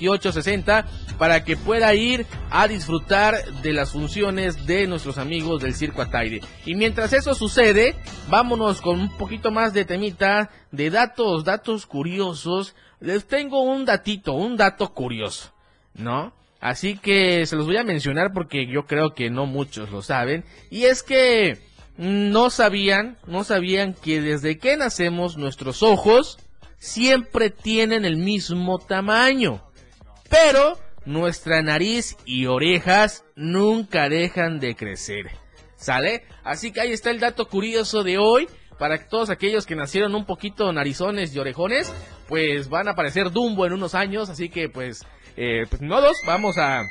961-612-2860 0.03 0.87
para 1.19 1.45
que 1.45 1.57
pueda 1.57 1.95
ir 1.95 2.27
a 2.51 2.67
disfrutar 2.67 3.37
de 3.63 3.73
las 3.73 3.93
funciones 3.93 4.67
de 4.67 4.89
nuestros 4.89 5.19
amigos 5.19 5.63
del 5.63 5.77
Circo 5.77 6.03
Ataire. 6.03 6.41
Y 6.65 6.75
mientras 6.75 7.13
eso 7.13 7.33
sucede, 7.37 7.95
vámonos 8.29 8.81
con 8.81 8.99
un 8.99 9.17
poquito 9.17 9.53
más 9.53 9.73
de 9.73 9.85
temita, 9.85 10.51
de 10.73 10.91
datos, 10.91 11.45
datos 11.45 11.87
curiosos 11.87 12.75
les 13.01 13.27
tengo 13.27 13.63
un 13.63 13.85
datito, 13.85 14.33
un 14.33 14.57
dato 14.57 14.93
curioso, 14.93 15.53
¿no? 15.95 16.33
Así 16.61 16.97
que 16.97 17.47
se 17.47 17.57
los 17.57 17.67
voy 17.67 17.77
a 17.77 17.85
mencionar 17.85 18.33
porque 18.33 18.67
yo 18.67 18.87
creo 18.87 19.15
que 19.15 19.31
no 19.31 19.47
muchos 19.47 19.91
lo 19.91 20.03
saben. 20.03 20.45
Y 20.71 20.85
es 20.85 21.03
que 21.03 21.59
no 21.97 22.51
sabían, 22.51 23.19
no 23.27 23.45
sabían 23.45 23.95
que 23.95 24.21
desde 24.21 24.59
que 24.59 24.77
nacemos 24.77 25.37
nuestros 25.37 25.83
ojos 25.83 26.39
siempre 26.79 27.51
tienen 27.51 28.05
el 28.05 28.17
mismo 28.17 28.79
tamaño. 28.79 29.63
Pero 30.29 30.79
nuestra 31.05 31.63
nariz 31.63 32.17
y 32.25 32.47
orejas 32.47 33.25
nunca 33.37 34.09
dejan 34.09 34.59
de 34.59 34.75
crecer. 34.75 35.31
¿Sale? 35.77 36.25
Así 36.43 36.73
que 36.73 36.81
ahí 36.81 36.93
está 36.93 37.11
el 37.11 37.21
dato 37.21 37.49
curioso 37.49 38.03
de 38.03 38.19
hoy. 38.19 38.49
Para 38.79 39.09
todos 39.09 39.31
aquellos 39.31 39.65
que 39.65 39.75
nacieron 39.75 40.15
un 40.15 40.27
poquito 40.27 40.71
narizones 40.71 41.35
y 41.35 41.39
orejones, 41.39 41.91
pues 42.29 42.69
van 42.69 42.89
a 42.89 42.93
aparecer 42.93 43.31
Dumbo 43.31 43.67
en 43.67 43.73
unos 43.73 43.95
años. 43.95 44.29
Así 44.29 44.49
que 44.49 44.69
pues, 44.69 45.05
eh, 45.37 45.65
pues 45.69 45.81
dos, 45.81 46.17
vamos 46.27 46.59
a 46.59 46.83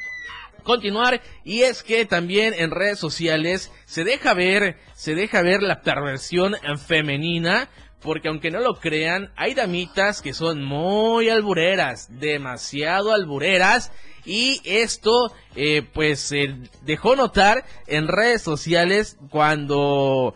continuar 0.64 1.22
y 1.44 1.62
es 1.62 1.84
que 1.84 2.06
también 2.06 2.54
en 2.58 2.72
redes 2.72 2.98
sociales 2.98 3.72
se 3.86 4.04
deja 4.04 4.34
ver, 4.34 4.78
se 4.96 5.14
deja 5.14 5.44
ver 5.44 5.62
la 5.62 5.82
perversión 5.82 6.56
femenina 6.88 7.70
porque 8.06 8.28
aunque 8.28 8.52
no 8.52 8.60
lo 8.60 8.76
crean, 8.76 9.32
hay 9.36 9.56
damitas 9.56 10.22
que 10.22 10.34
son 10.34 10.64
muy 10.64 11.30
albureras, 11.30 12.08
demasiado 12.20 13.12
albureras, 13.12 13.92
y 14.26 14.62
esto 14.64 15.34
eh, 15.56 15.82
pues 15.94 16.20
se 16.20 16.56
dejó 16.84 17.16
notar 17.16 17.66
en 17.88 18.08
redes 18.08 18.44
sociales 18.44 19.18
cuando 19.30 20.36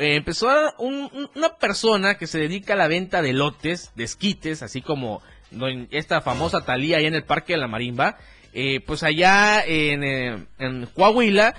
eh, 0.00 0.16
empezó 0.16 0.48
una 0.78 1.56
persona 1.58 2.16
que 2.16 2.26
se 2.26 2.38
dedica 2.38 2.72
a 2.72 2.76
la 2.76 2.88
venta 2.88 3.22
de 3.22 3.32
lotes, 3.32 3.92
de 3.94 4.04
esquites, 4.04 4.62
así 4.62 4.80
como 4.80 5.22
esta 5.90 6.20
famosa 6.20 6.64
Talía 6.64 6.98
ahí 6.98 7.06
en 7.06 7.14
el 7.14 7.24
Parque 7.24 7.52
de 7.52 7.58
la 7.58 7.68
Marimba, 7.68 8.16
eh, 8.52 8.80
pues 8.80 9.02
allá 9.02 9.62
en, 9.64 10.48
en 10.58 10.86
Coahuila, 10.86 11.54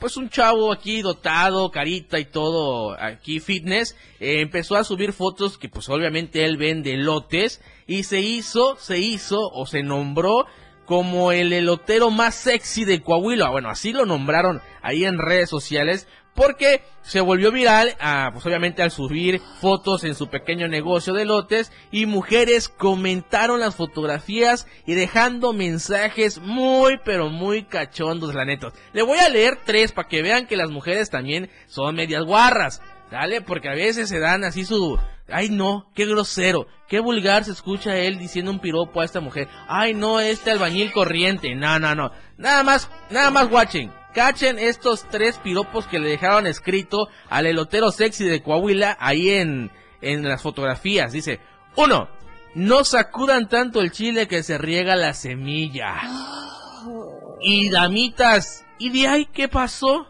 pues 0.00 0.16
un 0.16 0.28
chavo 0.28 0.72
aquí 0.72 1.00
dotado, 1.00 1.70
carita 1.70 2.18
y 2.18 2.24
todo, 2.24 2.96
aquí 3.00 3.40
fitness, 3.40 3.96
eh, 4.18 4.40
empezó 4.40 4.76
a 4.76 4.84
subir 4.84 5.12
fotos 5.12 5.58
que 5.58 5.68
pues 5.68 5.88
obviamente 5.88 6.44
él 6.44 6.56
vende 6.56 6.96
lotes 6.96 7.62
y 7.86 8.02
se 8.02 8.20
hizo, 8.20 8.76
se 8.76 8.98
hizo 8.98 9.38
o 9.52 9.66
se 9.66 9.82
nombró 9.82 10.46
como 10.86 11.32
el 11.32 11.52
elotero 11.52 12.10
más 12.10 12.34
sexy 12.34 12.84
de 12.84 13.00
Coahuila. 13.00 13.50
Bueno, 13.50 13.70
así 13.70 13.92
lo 13.92 14.06
nombraron 14.06 14.60
ahí 14.82 15.04
en 15.04 15.18
redes 15.18 15.48
sociales 15.48 16.06
porque 16.36 16.82
se 17.02 17.20
volvió 17.20 17.50
viral, 17.50 17.96
ah, 17.98 18.30
pues 18.32 18.44
obviamente 18.46 18.82
al 18.82 18.90
subir 18.90 19.40
fotos 19.60 20.04
en 20.04 20.14
su 20.14 20.28
pequeño 20.28 20.68
negocio 20.68 21.14
de 21.14 21.24
lotes 21.24 21.72
y 21.90 22.06
mujeres 22.06 22.68
comentaron 22.68 23.60
las 23.60 23.74
fotografías 23.74 24.66
y 24.86 24.94
dejando 24.94 25.52
mensajes 25.52 26.38
muy 26.38 26.98
pero 27.04 27.30
muy 27.30 27.64
cachondos, 27.64 28.34
la 28.34 28.44
neta. 28.44 28.72
Le 28.92 29.02
voy 29.02 29.18
a 29.18 29.28
leer 29.28 29.58
tres 29.64 29.92
para 29.92 30.08
que 30.08 30.22
vean 30.22 30.46
que 30.46 30.56
las 30.56 30.70
mujeres 30.70 31.10
también 31.10 31.50
son 31.66 31.96
medias 31.96 32.24
guarras. 32.24 32.82
Dale, 33.10 33.40
porque 33.40 33.68
a 33.68 33.74
veces 33.74 34.08
se 34.08 34.18
dan 34.18 34.44
así 34.44 34.64
su... 34.64 34.98
Ay 35.28 35.48
no, 35.48 35.90
qué 35.94 36.06
grosero, 36.06 36.68
qué 36.88 37.00
vulgar 37.00 37.44
se 37.44 37.50
escucha 37.50 37.96
él 37.96 38.16
diciendo 38.16 38.52
un 38.52 38.60
piropo 38.60 39.00
a 39.00 39.04
esta 39.04 39.20
mujer. 39.20 39.48
Ay 39.66 39.92
no, 39.92 40.20
este 40.20 40.52
albañil 40.52 40.92
corriente. 40.92 41.54
No, 41.56 41.80
no, 41.80 41.94
no. 41.96 42.12
Nada 42.36 42.62
más, 42.62 42.88
nada 43.10 43.30
más 43.30 43.50
watching. 43.50 43.90
Cachen 44.16 44.58
estos 44.58 45.06
tres 45.10 45.36
piropos 45.36 45.86
que 45.86 45.98
le 45.98 46.08
dejaron 46.08 46.46
escrito 46.46 47.10
al 47.28 47.44
elotero 47.44 47.90
sexy 47.90 48.24
de 48.24 48.42
Coahuila 48.42 48.96
ahí 48.98 49.28
en, 49.28 49.70
en 50.00 50.26
las 50.26 50.40
fotografías. 50.40 51.12
Dice, 51.12 51.38
uno, 51.76 52.08
no 52.54 52.82
sacudan 52.84 53.46
tanto 53.46 53.82
el 53.82 53.92
chile 53.92 54.26
que 54.26 54.42
se 54.42 54.56
riega 54.56 54.96
la 54.96 55.12
semilla. 55.12 56.00
Y 57.42 57.68
damitas, 57.68 58.64
¿y 58.78 58.88
de 58.88 59.06
ahí 59.06 59.26
qué 59.26 59.48
pasó? 59.48 60.06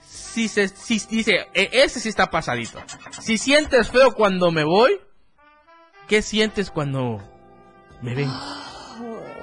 Si 0.00 0.46
se, 0.46 0.68
si, 0.68 1.00
dice, 1.10 1.48
e, 1.52 1.68
ese 1.72 1.98
sí 1.98 2.08
está 2.08 2.30
pasadito. 2.30 2.80
Si 3.20 3.36
sientes 3.36 3.90
feo 3.90 4.14
cuando 4.14 4.52
me 4.52 4.62
voy, 4.62 5.00
¿qué 6.06 6.22
sientes 6.22 6.70
cuando 6.70 7.20
me 8.00 8.14
ven? 8.14 8.30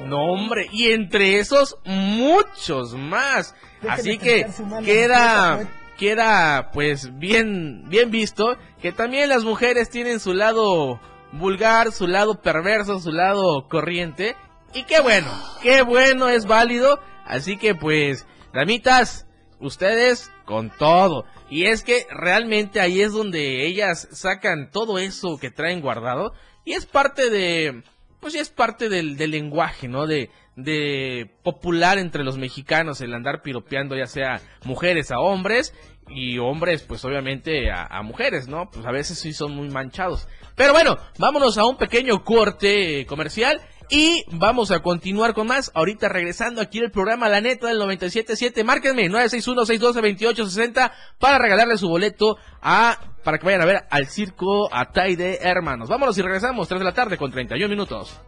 No, 0.08 0.24
hombre, 0.32 0.68
y 0.72 0.92
entre 0.92 1.40
esos 1.40 1.78
muchos 1.86 2.94
más. 2.94 3.56
Así 3.88 4.18
que 4.18 4.48
queda 4.84 5.68
queda 5.98 6.70
pues 6.74 7.18
bien 7.18 7.90
bien 7.90 8.12
visto 8.12 8.56
que 8.82 8.92
también 8.92 9.30
las 9.30 9.44
mujeres 9.44 9.90
tienen 9.90 10.20
su 10.20 10.34
lado 10.34 11.00
vulgar, 11.32 11.92
su 11.92 12.08
lado 12.08 12.42
perverso, 12.42 13.00
su 13.00 13.12
lado 13.12 13.68
corriente 13.68 14.36
y 14.74 14.84
qué 14.84 15.00
bueno, 15.02 15.28
qué 15.62 15.82
bueno 15.82 16.30
es 16.30 16.46
válido, 16.46 17.00
así 17.26 17.58
que 17.58 17.74
pues 17.74 18.26
damitas, 18.54 19.26
ustedes 19.60 20.32
con 20.46 20.70
todo. 20.70 21.26
Y 21.50 21.66
es 21.66 21.84
que 21.84 22.06
realmente 22.10 22.80
ahí 22.80 23.02
es 23.02 23.14
donde 23.14 23.66
ellas 23.66 24.08
sacan 24.12 24.70
todo 24.72 25.00
eso 25.00 25.38
que 25.40 25.50
traen 25.50 25.82
guardado 25.82 26.34
y 26.66 26.74
es 26.74 26.86
parte 26.86 27.30
de 27.30 27.84
pues 28.20 28.34
ya 28.34 28.42
es 28.42 28.50
parte 28.50 28.90
del, 28.90 29.16
lenguaje, 29.18 29.88
¿no? 29.88 30.08
De, 30.08 30.30
de 30.56 31.30
popular 31.44 31.98
entre 31.98 32.24
los 32.24 32.38
mexicanos 32.38 33.02
el 33.02 33.14
andar 33.14 33.42
piropeando 33.42 33.96
ya 33.96 34.08
sea 34.08 34.42
mujeres 34.66 35.12
a 35.12 35.20
hombres 35.20 35.74
y 36.10 36.38
hombres 36.40 36.82
pues 36.84 37.04
obviamente 37.06 37.70
a, 37.72 37.86
a, 37.86 38.02
mujeres, 38.02 38.48
¿no? 38.48 38.70
Pues 38.72 38.86
a 38.86 38.92
veces 38.92 39.20
sí 39.20 39.34
son 39.34 39.56
muy 39.56 39.70
manchados. 39.70 40.28
Pero 40.56 40.74
bueno, 40.74 40.98
vámonos 41.20 41.58
a 41.58 41.66
un 41.66 41.78
pequeño 41.78 42.24
corte 42.24 43.06
comercial 43.06 43.62
y 43.90 44.26
vamos 44.32 44.72
a 44.72 44.82
continuar 44.82 45.34
con 45.34 45.48
más. 45.48 45.72
Ahorita 45.74 46.10
regresando 46.10 46.62
aquí 46.62 46.80
el 46.80 46.92
programa 46.92 47.30
La 47.30 47.40
Neta 47.40 47.68
del 47.68 47.80
97.7. 47.80 48.64
Márquenme 48.64 49.10
961-612-2860 49.10 50.92
para 51.20 51.38
regalarle 51.38 51.78
su 51.78 51.88
boleto 51.88 52.38
a 52.62 53.00
para 53.28 53.40
que 53.40 53.46
vayan 53.46 53.60
a 53.60 53.66
ver 53.66 53.86
al 53.90 54.08
circo 54.08 54.74
Atay 54.74 55.18
de 55.18 55.40
Hermanos. 55.42 55.90
Vámonos 55.90 56.18
y 56.18 56.22
regresamos 56.22 56.66
3 56.70 56.80
de 56.80 56.86
la 56.86 56.94
tarde 56.94 57.18
con 57.18 57.30
31 57.30 57.68
minutos. 57.68 58.22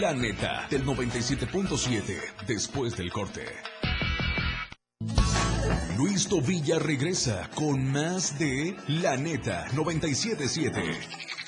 La 0.00 0.12
Neta 0.12 0.66
del 0.68 0.84
97.7 0.84 2.44
después 2.48 2.96
del 2.96 3.12
corte. 3.12 3.44
Luis 5.96 6.26
Tobilla 6.26 6.80
regresa 6.80 7.48
con 7.54 7.92
más 7.92 8.36
de 8.40 8.74
La 8.88 9.16
Neta 9.16 9.68
97.7. 9.68 11.45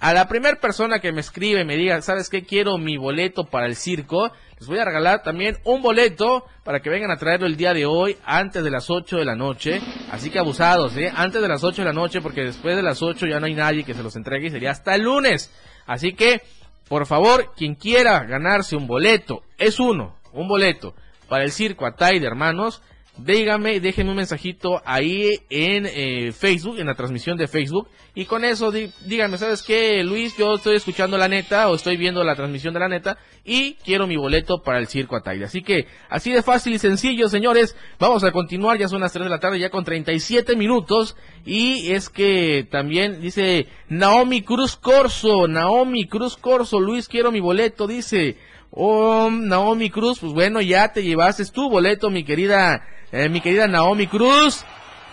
A 0.00 0.14
la 0.14 0.28
primera 0.28 0.60
persona 0.60 1.00
que 1.00 1.10
me 1.10 1.20
escribe 1.20 1.64
me 1.64 1.76
diga, 1.76 2.00
¿sabes 2.02 2.30
qué? 2.30 2.44
Quiero 2.44 2.78
mi 2.78 2.96
boleto 2.96 3.46
para 3.46 3.66
el 3.66 3.74
circo. 3.74 4.30
Les 4.58 4.68
voy 4.68 4.78
a 4.78 4.84
regalar 4.84 5.24
también 5.24 5.58
un 5.64 5.82
boleto 5.82 6.44
para 6.62 6.80
que 6.80 6.88
vengan 6.88 7.10
a 7.10 7.16
traerlo 7.16 7.46
el 7.46 7.56
día 7.56 7.74
de 7.74 7.84
hoy 7.84 8.16
antes 8.24 8.62
de 8.62 8.70
las 8.70 8.90
8 8.90 9.16
de 9.16 9.24
la 9.24 9.34
noche. 9.34 9.80
Así 10.12 10.30
que 10.30 10.38
abusados, 10.38 10.96
¿eh? 10.96 11.12
Antes 11.12 11.42
de 11.42 11.48
las 11.48 11.64
8 11.64 11.82
de 11.82 11.86
la 11.86 11.92
noche 11.92 12.20
porque 12.20 12.42
después 12.42 12.76
de 12.76 12.82
las 12.82 13.02
8 13.02 13.26
ya 13.26 13.40
no 13.40 13.46
hay 13.46 13.54
nadie 13.54 13.82
que 13.82 13.94
se 13.94 14.04
los 14.04 14.14
entregue 14.14 14.46
y 14.46 14.50
sería 14.50 14.70
hasta 14.70 14.94
el 14.94 15.02
lunes. 15.02 15.50
Así 15.84 16.12
que, 16.12 16.42
por 16.88 17.06
favor, 17.06 17.52
quien 17.56 17.74
quiera 17.74 18.22
ganarse 18.24 18.76
un 18.76 18.86
boleto, 18.86 19.42
es 19.58 19.80
uno, 19.80 20.14
un 20.32 20.46
boleto 20.46 20.94
para 21.28 21.42
el 21.42 21.50
circo 21.50 21.86
Atay 21.86 22.20
de 22.20 22.26
Hermanos 22.26 22.82
dígame, 23.18 23.80
déjenme 23.80 24.10
un 24.10 24.16
mensajito 24.16 24.80
ahí 24.84 25.40
en 25.50 25.86
eh, 25.86 26.32
Facebook, 26.32 26.78
en 26.78 26.86
la 26.86 26.94
transmisión 26.94 27.36
de 27.36 27.48
Facebook. 27.48 27.88
Y 28.14 28.24
con 28.24 28.44
eso, 28.44 28.72
díganme, 28.72 29.38
¿sabes 29.38 29.62
qué, 29.62 30.02
Luis? 30.02 30.36
Yo 30.36 30.54
estoy 30.54 30.76
escuchando 30.76 31.16
la 31.18 31.28
neta 31.28 31.68
o 31.68 31.74
estoy 31.74 31.96
viendo 31.96 32.24
la 32.24 32.34
transmisión 32.34 32.74
de 32.74 32.80
la 32.80 32.88
neta 32.88 33.18
y 33.44 33.74
quiero 33.84 34.06
mi 34.06 34.16
boleto 34.16 34.62
para 34.62 34.78
el 34.78 34.88
circo 34.88 35.16
Ataide. 35.16 35.44
Así 35.44 35.62
que, 35.62 35.86
así 36.08 36.32
de 36.32 36.42
fácil 36.42 36.74
y 36.74 36.78
sencillo, 36.78 37.28
señores. 37.28 37.76
Vamos 37.98 38.24
a 38.24 38.32
continuar, 38.32 38.78
ya 38.78 38.88
son 38.88 39.00
las 39.00 39.12
3 39.12 39.24
de 39.24 39.30
la 39.30 39.40
tarde, 39.40 39.58
ya 39.58 39.70
con 39.70 39.84
37 39.84 40.56
minutos. 40.56 41.16
Y 41.44 41.92
es 41.92 42.08
que 42.08 42.66
también 42.70 43.20
dice 43.20 43.68
Naomi 43.88 44.42
Cruz 44.42 44.76
Corso, 44.76 45.46
Naomi 45.46 46.06
Cruz 46.06 46.36
Corso, 46.36 46.80
Luis, 46.80 47.08
quiero 47.08 47.30
mi 47.32 47.40
boleto, 47.40 47.86
dice. 47.86 48.36
Oh, 48.70 49.30
Naomi 49.30 49.88
Cruz, 49.88 50.18
pues 50.20 50.32
bueno, 50.32 50.60
ya 50.60 50.92
te 50.92 51.02
llevaste 51.02 51.44
tu 51.46 51.70
boleto, 51.70 52.10
mi 52.10 52.22
querida, 52.24 52.84
eh, 53.12 53.28
mi 53.28 53.40
querida 53.40 53.66
Naomi 53.66 54.06
Cruz. 54.06 54.64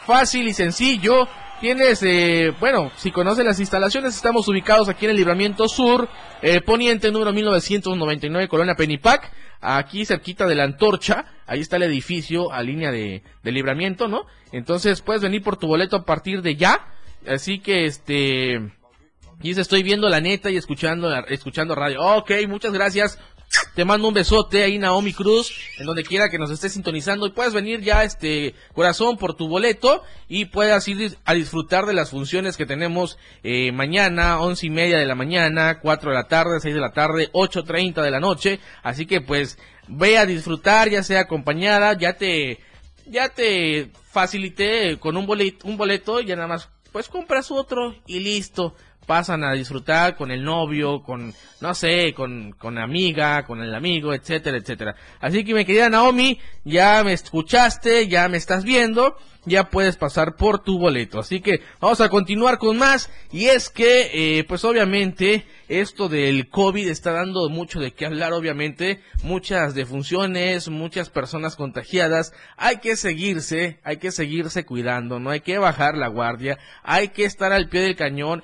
Fácil 0.05 0.47
y 0.47 0.53
sencillo. 0.53 1.27
tienes, 1.59 2.03
eh, 2.03 2.53
bueno, 2.59 2.91
si 2.95 3.11
conoces 3.11 3.43
las 3.45 3.59
instalaciones, 3.59 4.15
estamos 4.15 4.47
ubicados 4.47 4.87
aquí 4.89 5.05
en 5.05 5.11
el 5.11 5.17
Libramiento 5.17 5.67
Sur, 5.67 6.07
eh, 6.41 6.61
poniente 6.61 7.11
número 7.11 7.33
1999, 7.33 8.47
Colonia 8.47 8.75
Penipac, 8.75 9.31
aquí 9.61 10.05
cerquita 10.05 10.45
de 10.45 10.55
la 10.55 10.63
antorcha, 10.65 11.25
ahí 11.47 11.61
está 11.61 11.77
el 11.77 11.83
edificio 11.83 12.51
a 12.51 12.61
línea 12.61 12.91
de, 12.91 13.23
de 13.41 13.51
libramiento, 13.51 14.07
¿no? 14.07 14.25
Entonces 14.51 15.01
puedes 15.01 15.23
venir 15.23 15.41
por 15.41 15.57
tu 15.57 15.65
boleto 15.67 15.95
a 15.95 16.05
partir 16.05 16.41
de 16.41 16.55
ya, 16.55 16.85
así 17.27 17.59
que 17.59 17.85
este... 17.85 18.71
Y 19.41 19.51
estoy 19.59 19.83
viendo 19.83 20.07
la 20.07 20.21
neta 20.21 20.49
y 20.49 20.57
escuchando, 20.57 21.13
escuchando 21.27 21.75
radio. 21.75 21.99
Ok, 22.01 22.31
muchas 22.47 22.71
gracias. 22.71 23.19
Te 23.73 23.85
mando 23.85 24.07
un 24.07 24.13
besote 24.13 24.63
ahí, 24.63 24.77
Naomi 24.77 25.13
Cruz, 25.13 25.53
en 25.77 25.85
donde 25.85 26.03
quiera 26.03 26.29
que 26.29 26.37
nos 26.37 26.49
estés 26.49 26.73
sintonizando. 26.73 27.27
Y 27.27 27.31
puedes 27.31 27.53
venir 27.53 27.81
ya, 27.81 28.03
este, 28.03 28.55
corazón, 28.73 29.17
por 29.17 29.35
tu 29.35 29.47
boleto 29.47 30.03
y 30.27 30.45
puedas 30.45 30.87
ir 30.87 31.17
a 31.25 31.33
disfrutar 31.33 31.85
de 31.85 31.93
las 31.93 32.09
funciones 32.09 32.57
que 32.57 32.65
tenemos 32.65 33.17
eh, 33.43 33.71
mañana, 33.71 34.39
once 34.39 34.65
y 34.65 34.69
media 34.69 34.97
de 34.97 35.05
la 35.05 35.15
mañana, 35.15 35.79
cuatro 35.79 36.11
de 36.11 36.15
la 36.15 36.27
tarde, 36.27 36.59
seis 36.59 36.73
de 36.73 36.81
la 36.81 36.93
tarde, 36.93 37.29
ocho 37.33 37.63
treinta 37.63 38.01
de 38.01 38.11
la 38.11 38.19
noche. 38.19 38.59
Así 38.81 39.05
que, 39.05 39.21
pues, 39.21 39.57
ve 39.87 40.17
a 40.17 40.25
disfrutar, 40.25 40.89
ya 40.89 41.03
sea 41.03 41.21
acompañada, 41.21 41.97
ya 41.97 42.13
te, 42.13 42.59
ya 43.05 43.29
te 43.29 43.91
facilité 44.11 44.97
con 44.99 45.17
un 45.17 45.25
boleto, 45.25 45.67
un 45.67 45.77
boleto, 45.77 46.21
ya 46.21 46.35
nada 46.35 46.47
más, 46.47 46.69
pues 46.91 47.09
compras 47.09 47.51
otro 47.51 47.93
y 48.07 48.21
listo 48.21 48.73
pasan 49.05 49.43
a 49.43 49.53
disfrutar 49.53 50.15
con 50.15 50.31
el 50.31 50.43
novio, 50.43 51.03
con, 51.03 51.33
no 51.61 51.73
sé, 51.73 52.13
con, 52.13 52.51
con 52.53 52.77
amiga, 52.77 53.45
con 53.45 53.61
el 53.61 53.73
amigo, 53.73 54.13
etcétera, 54.13 54.57
etcétera. 54.57 54.95
Así 55.19 55.43
que 55.43 55.53
mi 55.53 55.65
querida 55.65 55.89
Naomi, 55.89 56.39
ya 56.63 57.03
me 57.03 57.13
escuchaste, 57.13 58.07
ya 58.07 58.27
me 58.27 58.37
estás 58.37 58.63
viendo, 58.63 59.15
ya 59.45 59.69
puedes 59.69 59.95
pasar 59.95 60.35
por 60.35 60.63
tu 60.63 60.79
boleto. 60.79 61.19
Así 61.19 61.39
que 61.39 61.61
vamos 61.79 62.01
a 62.01 62.09
continuar 62.09 62.57
con 62.57 62.77
más. 62.77 63.09
Y 63.31 63.45
es 63.45 63.69
que, 63.69 64.39
eh, 64.39 64.43
pues 64.43 64.65
obviamente, 64.65 65.45
esto 65.67 66.09
del 66.09 66.49
COVID 66.49 66.87
está 66.87 67.11
dando 67.11 67.47
mucho 67.49 67.79
de 67.79 67.91
qué 67.93 68.05
hablar, 68.05 68.33
obviamente. 68.33 69.01
Muchas 69.23 69.75
defunciones, 69.75 70.69
muchas 70.69 71.09
personas 71.09 71.55
contagiadas. 71.55 72.33
Hay 72.57 72.77
que 72.77 72.95
seguirse, 72.95 73.79
hay 73.83 73.97
que 73.97 74.11
seguirse 74.11 74.65
cuidando, 74.65 75.19
no 75.19 75.29
hay 75.29 75.41
que 75.41 75.57
bajar 75.57 75.95
la 75.95 76.07
guardia, 76.07 76.57
hay 76.83 77.09
que 77.09 77.25
estar 77.25 77.51
al 77.51 77.69
pie 77.69 77.81
del 77.81 77.95
cañón 77.95 78.43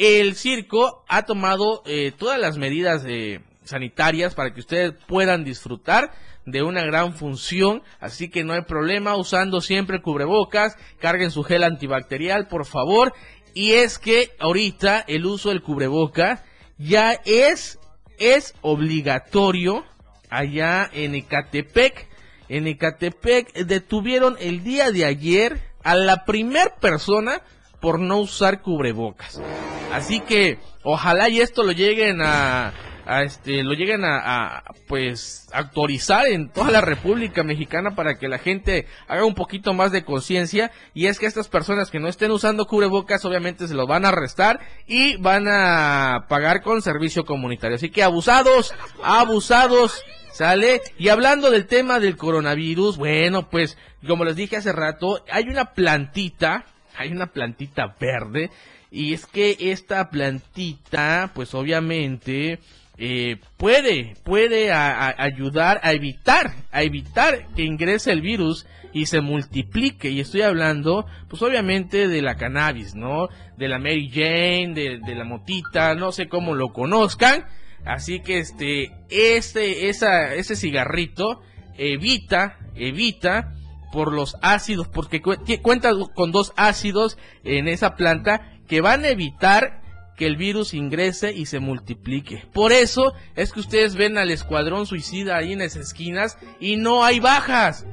el 0.00 0.34
circo 0.34 1.04
ha 1.08 1.24
tomado 1.26 1.82
eh, 1.84 2.12
todas 2.16 2.40
las 2.40 2.56
medidas 2.56 3.04
eh, 3.06 3.40
sanitarias 3.64 4.34
para 4.34 4.54
que 4.54 4.60
ustedes 4.60 4.94
puedan 5.06 5.44
disfrutar 5.44 6.12
de 6.46 6.62
una 6.62 6.82
gran 6.82 7.14
función, 7.14 7.82
así 8.00 8.30
que 8.30 8.42
no 8.42 8.54
hay 8.54 8.62
problema 8.62 9.14
usando 9.16 9.60
siempre 9.60 10.00
cubrebocas, 10.00 10.76
carguen 10.98 11.30
su 11.30 11.44
gel 11.44 11.64
antibacterial, 11.64 12.48
por 12.48 12.64
favor, 12.64 13.12
y 13.52 13.72
es 13.72 13.98
que 13.98 14.30
ahorita 14.38 15.04
el 15.06 15.26
uso 15.26 15.50
del 15.50 15.62
cubreboca 15.62 16.44
ya 16.78 17.12
es 17.24 17.78
es 18.18 18.54
obligatorio 18.60 19.84
allá 20.28 20.88
en 20.92 21.14
Ecatepec. 21.14 22.06
En 22.48 22.66
Ecatepec 22.66 23.52
detuvieron 23.54 24.36
el 24.40 24.62
día 24.62 24.92
de 24.92 25.04
ayer 25.04 25.60
a 25.82 25.96
la 25.96 26.24
primer 26.24 26.74
persona 26.80 27.40
por 27.80 27.98
no 27.98 28.18
usar 28.18 28.62
cubrebocas. 28.62 29.40
Así 29.92 30.20
que 30.20 30.58
ojalá 30.82 31.28
y 31.28 31.40
esto 31.40 31.62
lo 31.62 31.72
lleguen 31.72 32.20
a, 32.22 32.72
este 33.24 33.64
lo 33.64 33.72
lleguen 33.72 34.04
a, 34.04 34.62
pues 34.86 35.48
actualizar 35.52 36.26
en 36.26 36.50
toda 36.50 36.70
la 36.70 36.80
República 36.80 37.42
Mexicana 37.42 37.96
para 37.96 38.18
que 38.18 38.28
la 38.28 38.38
gente 38.38 38.86
haga 39.08 39.24
un 39.24 39.34
poquito 39.34 39.74
más 39.74 39.90
de 39.90 40.04
conciencia 40.04 40.70
y 40.94 41.06
es 41.06 41.18
que 41.18 41.26
estas 41.26 41.48
personas 41.48 41.90
que 41.90 41.98
no 41.98 42.08
estén 42.08 42.30
usando 42.30 42.66
cubrebocas 42.66 43.24
obviamente 43.24 43.66
se 43.66 43.74
los 43.74 43.88
van 43.88 44.04
a 44.04 44.08
arrestar 44.08 44.60
y 44.86 45.16
van 45.16 45.48
a 45.48 46.26
pagar 46.28 46.62
con 46.62 46.82
servicio 46.82 47.24
comunitario. 47.24 47.76
Así 47.76 47.90
que 47.90 48.02
abusados, 48.02 48.74
abusados 49.02 50.04
¿Sale? 50.32 50.80
Y 50.96 51.08
hablando 51.08 51.50
del 51.50 51.66
tema 51.66 51.98
del 51.98 52.16
coronavirus, 52.16 52.96
bueno, 52.96 53.50
pues 53.50 53.76
como 54.06 54.24
les 54.24 54.36
dije 54.36 54.56
hace 54.56 54.72
rato, 54.72 55.24
hay 55.30 55.48
una 55.48 55.74
plantita 55.74 56.64
hay 56.96 57.12
una 57.12 57.26
plantita 57.26 57.94
verde 58.00 58.50
y 58.90 59.14
es 59.14 59.26
que 59.26 59.56
esta 59.58 60.10
plantita, 60.10 61.30
pues 61.34 61.54
obviamente 61.54 62.58
eh, 62.98 63.36
puede, 63.56 64.14
puede 64.24 64.72
ayudar 64.72 65.80
a 65.82 65.92
evitar, 65.92 66.52
a 66.72 66.82
evitar 66.82 67.46
que 67.54 67.62
ingrese 67.62 68.10
el 68.10 68.20
virus 68.20 68.66
y 68.92 69.06
se 69.06 69.20
multiplique. 69.20 70.10
Y 70.10 70.20
estoy 70.20 70.42
hablando, 70.42 71.06
pues 71.28 71.40
obviamente 71.42 72.08
de 72.08 72.20
la 72.20 72.36
cannabis, 72.36 72.94
¿no? 72.94 73.28
De 73.56 73.68
la 73.68 73.78
Mary 73.78 74.10
Jane, 74.12 74.74
de, 74.74 74.98
de 74.98 75.14
la 75.14 75.24
motita, 75.24 75.94
no 75.94 76.10
sé 76.10 76.28
cómo 76.28 76.54
lo 76.54 76.72
conozcan. 76.72 77.44
Así 77.86 78.20
que 78.20 78.38
este, 78.38 78.90
este, 79.08 79.88
esa, 79.88 80.34
ese 80.34 80.56
cigarrito 80.56 81.40
evita, 81.78 82.58
evita 82.74 83.54
por 83.92 84.12
los 84.12 84.36
ácidos, 84.42 84.88
porque 84.88 85.20
cuenta 85.62 85.90
con 86.14 86.32
dos 86.32 86.52
ácidos 86.56 87.18
en 87.44 87.68
esa 87.68 87.96
planta 87.96 88.52
que 88.68 88.80
van 88.80 89.04
a 89.04 89.08
evitar 89.08 89.80
que 90.16 90.26
el 90.26 90.36
virus 90.36 90.74
ingrese 90.74 91.32
y 91.32 91.46
se 91.46 91.60
multiplique. 91.60 92.44
Por 92.52 92.72
eso 92.72 93.14
es 93.36 93.52
que 93.52 93.60
ustedes 93.60 93.96
ven 93.96 94.18
al 94.18 94.30
escuadrón 94.30 94.86
suicida 94.86 95.36
ahí 95.36 95.54
en 95.54 95.60
las 95.60 95.76
esquinas 95.76 96.36
y 96.60 96.76
no 96.76 97.04
hay 97.04 97.20
bajas. 97.20 97.86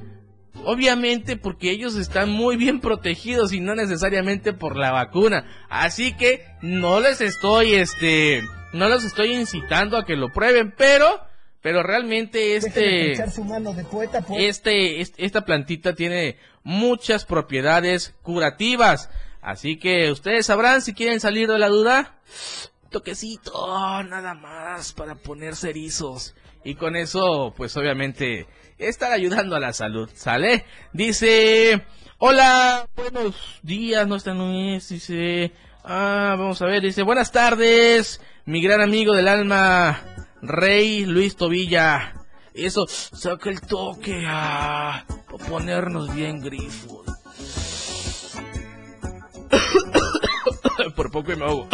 Obviamente 0.66 1.38
porque 1.38 1.72
ellos 1.72 1.96
están 1.96 2.30
muy 2.30 2.58
bien 2.58 2.82
protegidos 2.82 3.54
y 3.54 3.62
no 3.62 3.76
necesariamente 3.76 4.52
por 4.52 4.76
la 4.76 4.92
vacuna. 4.92 5.46
Así 5.70 6.18
que 6.18 6.44
no 6.62 7.00
les 7.00 7.22
estoy, 7.22 7.76
este, 7.76 8.44
no 8.74 8.90
les 8.90 9.06
estoy 9.06 9.34
incitando 9.34 9.98
a 9.98 10.06
que 10.06 10.18
lo 10.18 10.28
prueben, 10.28 10.74
pero 10.78 11.22
pero 11.68 11.84
realmente 11.84 12.56
este, 12.56 13.12
este, 14.38 15.02
esta 15.18 15.42
plantita 15.44 15.94
tiene 15.94 16.38
muchas 16.64 17.26
propiedades 17.26 18.16
curativas. 18.22 19.10
Así 19.42 19.78
que 19.78 20.10
ustedes 20.10 20.46
sabrán 20.46 20.82
si 20.82 20.94
quieren 20.94 21.20
salir 21.20 21.50
de 21.50 21.60
la 21.60 21.68
duda. 21.68 22.16
Toquecito, 22.90 23.52
nada 24.04 24.34
más 24.34 24.94
para 24.94 25.16
poner 25.16 25.58
cerizos. 25.58 26.36
Y 26.64 26.76
con 26.76 26.96
eso, 26.96 27.54
pues 27.58 27.76
obviamente, 27.76 28.48
estar 28.78 29.12
ayudando 29.12 29.58
a 29.58 29.60
la 29.60 29.74
salud, 29.74 30.10
¿sale? 30.14 30.64
Dice, 30.94 31.84
hola, 32.18 32.88
buenos 32.96 33.36
días, 33.62 34.08
no 34.08 34.16
están 34.16 34.40
dice, 34.88 35.52
ah, 35.84 36.36
vamos 36.40 36.62
a 36.62 36.66
ver, 36.66 36.82
dice, 36.82 37.04
buenas 37.04 37.34
tardes, 37.34 38.22
mi 38.46 38.62
gran 38.62 38.80
amigo 38.80 39.14
del 39.14 39.28
alma, 39.28 40.02
Rey 40.41 41.06
Luis 41.06 41.36
Tobilla. 41.36 42.13
Eso, 42.54 42.88
saca 42.88 43.50
el 43.50 43.62
toque 43.62 44.26
a, 44.28 45.06
ponernos 45.47 46.13
bien 46.13 46.41
grifos. 46.41 47.06
Por 50.95 51.12
poco 51.12 51.36
me 51.36 51.45
hago. 51.45 51.67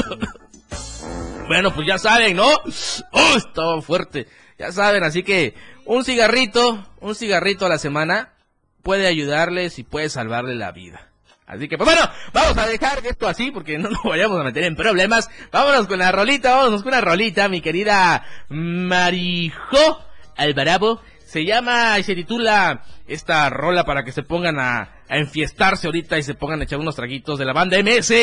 bueno, 1.47 1.73
pues 1.73 1.87
ya 1.87 1.97
saben, 1.97 2.35
¿no? 2.35 2.47
¡Oh, 3.11 3.37
estaba 3.37 3.81
fuerte! 3.81 4.27
Ya 4.59 4.71
saben, 4.71 5.03
así 5.03 5.23
que 5.23 5.55
un 5.85 6.03
cigarrito, 6.05 6.85
un 6.99 7.15
cigarrito 7.15 7.65
a 7.65 7.69
la 7.69 7.77
semana 7.77 8.33
puede 8.81 9.07
ayudarles 9.07 9.79
y 9.79 9.83
puede 9.83 10.09
salvarle 10.09 10.55
la 10.55 10.71
vida. 10.71 11.12
Así 11.45 11.67
que, 11.67 11.77
pues 11.77 11.89
bueno, 11.89 12.09
vamos 12.31 12.57
a 12.57 12.67
dejar 12.67 13.05
esto 13.05 13.27
así 13.27 13.51
porque 13.51 13.77
no 13.77 13.89
nos 13.91 14.03
vayamos 14.03 14.39
a 14.39 14.43
meter 14.43 14.63
en 14.63 14.75
problemas. 14.75 15.29
Vámonos 15.51 15.87
con 15.87 15.99
la 15.99 16.11
rolita, 16.11 16.55
vámonos 16.55 16.83
con 16.83 16.93
una 16.93 17.01
rolita, 17.01 17.49
mi 17.49 17.61
querida 17.61 18.25
Marijo 18.49 19.99
Alvarado. 20.35 21.01
Se 21.25 21.45
llama 21.45 21.97
y 21.99 22.03
se 22.03 22.15
titula 22.15 22.83
esta 23.07 23.49
rola 23.49 23.83
para 23.85 24.03
que 24.03 24.11
se 24.11 24.21
pongan 24.21 24.59
a, 24.59 25.01
a 25.09 25.17
enfiestarse 25.17 25.87
ahorita 25.87 26.17
y 26.17 26.23
se 26.23 26.35
pongan 26.35 26.61
a 26.61 26.63
echar 26.63 26.79
unos 26.79 26.95
traguitos 26.95 27.39
de 27.39 27.45
la 27.45 27.53
banda 27.53 27.77
MS. 27.81 28.13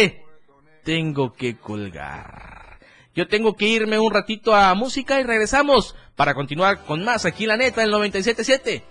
Tengo 0.84 1.32
que 1.32 1.56
colgar. 1.56 2.78
Yo 3.14 3.26
tengo 3.26 3.56
que 3.56 3.66
irme 3.66 3.98
un 3.98 4.12
ratito 4.12 4.54
a 4.54 4.72
música 4.74 5.20
y 5.20 5.24
regresamos 5.24 5.96
para 6.14 6.34
continuar 6.34 6.84
con 6.84 7.04
más 7.04 7.24
aquí 7.24 7.46
la 7.46 7.56
neta, 7.56 7.82
el 7.82 7.92
97.7. 7.92 8.82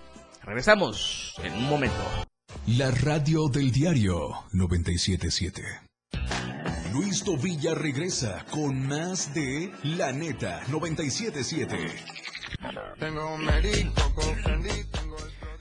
Regresamos 0.44 1.34
en 1.42 1.54
un 1.54 1.68
momento. 1.68 2.29
La 2.66 2.90
radio 2.90 3.48
del 3.48 3.72
diario 3.72 4.44
977. 4.52 5.62
Luis 6.92 7.22
Tobilla 7.22 7.74
regresa 7.74 8.44
con 8.50 8.86
más 8.86 9.32
de 9.34 9.72
La 9.82 10.12
Neta 10.12 10.62
977. 10.68 11.76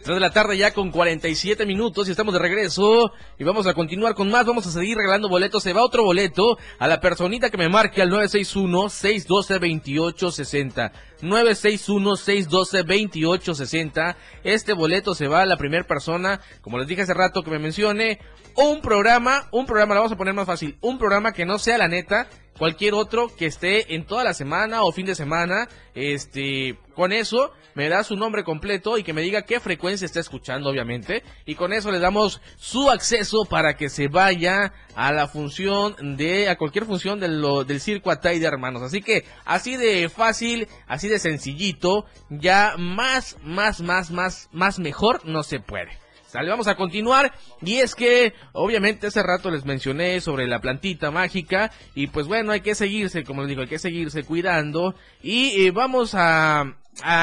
3 0.10 0.16
de 0.16 0.22
la 0.22 0.34
tarde 0.34 0.58
ya 0.58 0.74
con 0.74 0.90
47 0.90 1.68
minutos 1.68 2.08
y 2.08 2.12
estamos 2.12 2.34
de 2.34 2.40
regreso 2.40 3.12
y 3.38 3.44
vamos 3.44 3.68
a 3.68 3.76
continuar 3.76 4.16
con 4.16 4.32
más, 4.32 4.44
vamos 4.44 4.66
a 4.66 4.72
seguir 4.72 4.98
regalando 4.98 5.30
boletos, 5.30 5.62
se 5.62 5.72
va 5.72 5.84
otro 5.84 6.04
boleto 6.04 6.58
a 6.80 6.88
la 6.88 7.00
personita 7.00 7.52
que 7.52 7.60
me 7.60 7.70
marque 7.70 8.02
al 8.02 8.10
961-612-2860. 8.10 10.92
961-612-2860. 11.22 14.16
Este 14.44 14.74
boleto 14.74 15.14
se 15.14 15.28
va 15.28 15.44
a 15.44 15.46
la 15.46 15.58
primera 15.58 15.86
persona, 15.86 16.42
como 16.64 16.80
les 16.80 16.88
dije 16.88 17.04
hace 17.04 17.14
rato 17.14 17.44
que 17.44 17.52
me 17.52 17.60
mencione, 17.60 18.18
un 18.56 18.82
programa, 18.82 19.48
un 19.52 19.66
programa, 19.66 19.94
lo 19.94 20.02
vamos 20.02 20.14
a 20.14 20.18
poner 20.18 20.34
más 20.34 20.46
fácil, 20.46 20.78
un 20.82 20.98
programa 20.98 21.34
que 21.34 21.46
no 21.46 21.60
sea 21.60 21.78
la 21.78 21.88
neta, 21.88 22.28
cualquier 22.58 22.94
otro 22.94 23.34
que 23.36 23.46
esté 23.46 23.96
en 23.96 24.06
toda 24.06 24.24
la 24.24 24.34
semana 24.34 24.84
o 24.84 24.92
fin 24.92 25.06
de 25.06 25.16
semana, 25.16 25.68
este, 25.96 26.78
con 26.94 27.12
eso 27.14 27.52
me 27.74 27.88
da 27.88 28.04
su 28.04 28.18
nombre 28.18 28.44
completo 28.44 28.98
y 28.98 29.04
que 29.04 29.14
me 29.14 29.22
diga 29.22 29.44
qué 29.44 29.62
frecuencia 29.62 30.06
está 30.06 30.20
escuchando, 30.20 30.70
obviamente, 30.70 31.24
y 31.46 31.56
con 31.56 31.72
eso 31.72 31.92
le 31.92 32.00
damos 32.00 32.42
su 32.58 32.92
acceso 32.92 33.46
para 33.46 33.78
que 33.78 33.90
se 33.90 34.10
vaya 34.10 34.74
a 34.96 35.14
la 35.14 35.28
función 35.28 35.96
de, 36.18 36.50
a 36.50 36.58
cualquier 36.58 36.86
función 36.86 37.22
de 37.22 37.30
lo, 37.30 37.64
del 37.64 37.80
circo 37.80 38.12
Atay 38.12 38.40
de 38.40 38.48
hermanos. 38.48 38.82
Así 38.82 39.02
que, 39.02 39.24
así 39.46 39.78
de 39.78 40.10
fácil, 40.10 40.68
así 40.88 41.08
de 41.08 41.20
sencillito, 41.20 42.06
ya 42.30 42.76
más, 42.78 43.38
más, 43.44 43.80
más, 43.80 44.12
más, 44.12 44.50
más 44.52 44.80
mejor 44.80 45.26
no 45.26 45.44
se 45.44 45.62
puede. 45.62 46.09
Vamos 46.34 46.68
a 46.68 46.76
continuar. 46.76 47.34
Y 47.62 47.78
es 47.78 47.96
que, 47.96 48.34
obviamente, 48.54 49.08
hace 49.08 49.24
rato 49.24 49.50
les 49.52 49.66
mencioné 49.66 50.22
sobre 50.22 50.48
la 50.48 50.60
plantita 50.60 51.12
mágica. 51.12 51.72
Y 51.96 52.08
pues 52.08 52.28
bueno, 52.28 52.52
hay 52.52 52.62
que 52.62 52.76
seguirse, 52.76 53.24
como 53.24 53.42
les 53.42 53.50
digo, 53.50 53.62
hay 53.62 53.68
que 53.68 53.80
seguirse 53.80 54.24
cuidando. 54.24 54.96
Y 55.22 55.66
eh, 55.66 55.72
vamos 55.72 56.16
a 56.16 56.76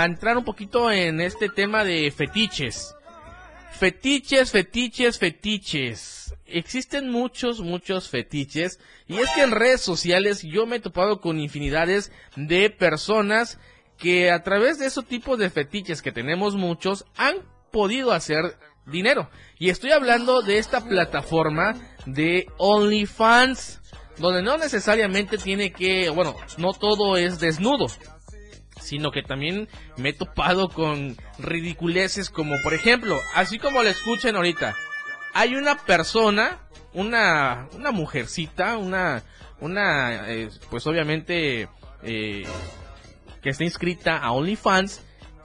entrar 0.04 0.36
un 0.36 0.44
poquito 0.44 0.90
en 0.90 1.20
este 1.20 1.48
tema 1.48 1.84
de 1.84 2.10
fetiches. 2.10 2.96
Fetiches, 3.78 4.52
fetiches, 4.52 5.18
fetiches. 5.18 6.34
Existen 6.46 7.10
muchos, 7.10 7.60
muchos 7.60 8.08
fetiches. 8.08 8.80
Y 9.06 9.18
es 9.18 9.28
que 9.34 9.42
en 9.42 9.50
redes 9.50 9.82
sociales 9.82 10.42
yo 10.42 10.66
me 10.66 10.76
he 10.76 10.80
topado 10.80 11.20
con 11.20 11.38
infinidades 11.38 12.10
de 12.36 12.70
personas 12.70 13.58
que 13.98 14.30
a 14.30 14.42
través 14.42 14.78
de 14.78 14.86
esos 14.86 15.06
tipos 15.06 15.38
de 15.38 15.50
fetiches 15.50 16.00
que 16.00 16.10
tenemos 16.10 16.54
muchos 16.54 17.04
han 17.16 17.36
podido 17.70 18.12
hacer 18.12 18.56
dinero. 18.86 19.28
Y 19.58 19.70
estoy 19.70 19.92
hablando 19.92 20.42
de 20.42 20.58
esta 20.58 20.82
plataforma 20.82 21.74
de 22.06 22.46
OnlyFans, 22.58 23.80
donde 24.18 24.42
no 24.42 24.56
necesariamente 24.56 25.38
tiene 25.38 25.72
que, 25.72 26.08
bueno, 26.10 26.36
no 26.56 26.72
todo 26.72 27.16
es 27.16 27.38
desnudo, 27.40 27.86
sino 28.80 29.10
que 29.10 29.22
también 29.22 29.68
me 29.96 30.10
he 30.10 30.12
topado 30.12 30.68
con 30.68 31.16
ridiculeces 31.38 32.30
como, 32.30 32.54
por 32.62 32.74
ejemplo, 32.74 33.18
así 33.34 33.58
como 33.58 33.82
le 33.82 33.90
escuchen 33.90 34.36
ahorita, 34.36 34.76
hay 35.34 35.54
una 35.54 35.76
persona, 35.84 36.60
una, 36.94 37.68
una 37.72 37.90
mujercita, 37.90 38.78
una, 38.78 39.22
una, 39.60 40.32
eh, 40.32 40.48
pues 40.70 40.86
obviamente, 40.86 41.68
eh, 42.02 42.44
que 43.42 43.50
está 43.50 43.64
inscrita 43.64 44.16
a 44.16 44.32
OnlyFans, 44.32 45.02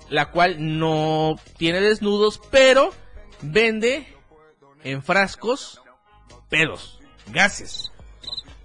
la 0.09 0.31
cual 0.31 0.55
no 0.59 1.35
tiene 1.57 1.81
desnudos, 1.81 2.39
pero 2.51 2.93
vende 3.41 4.07
en 4.83 5.03
frascos 5.03 5.81
pedos, 6.49 6.99
gases. 7.27 7.91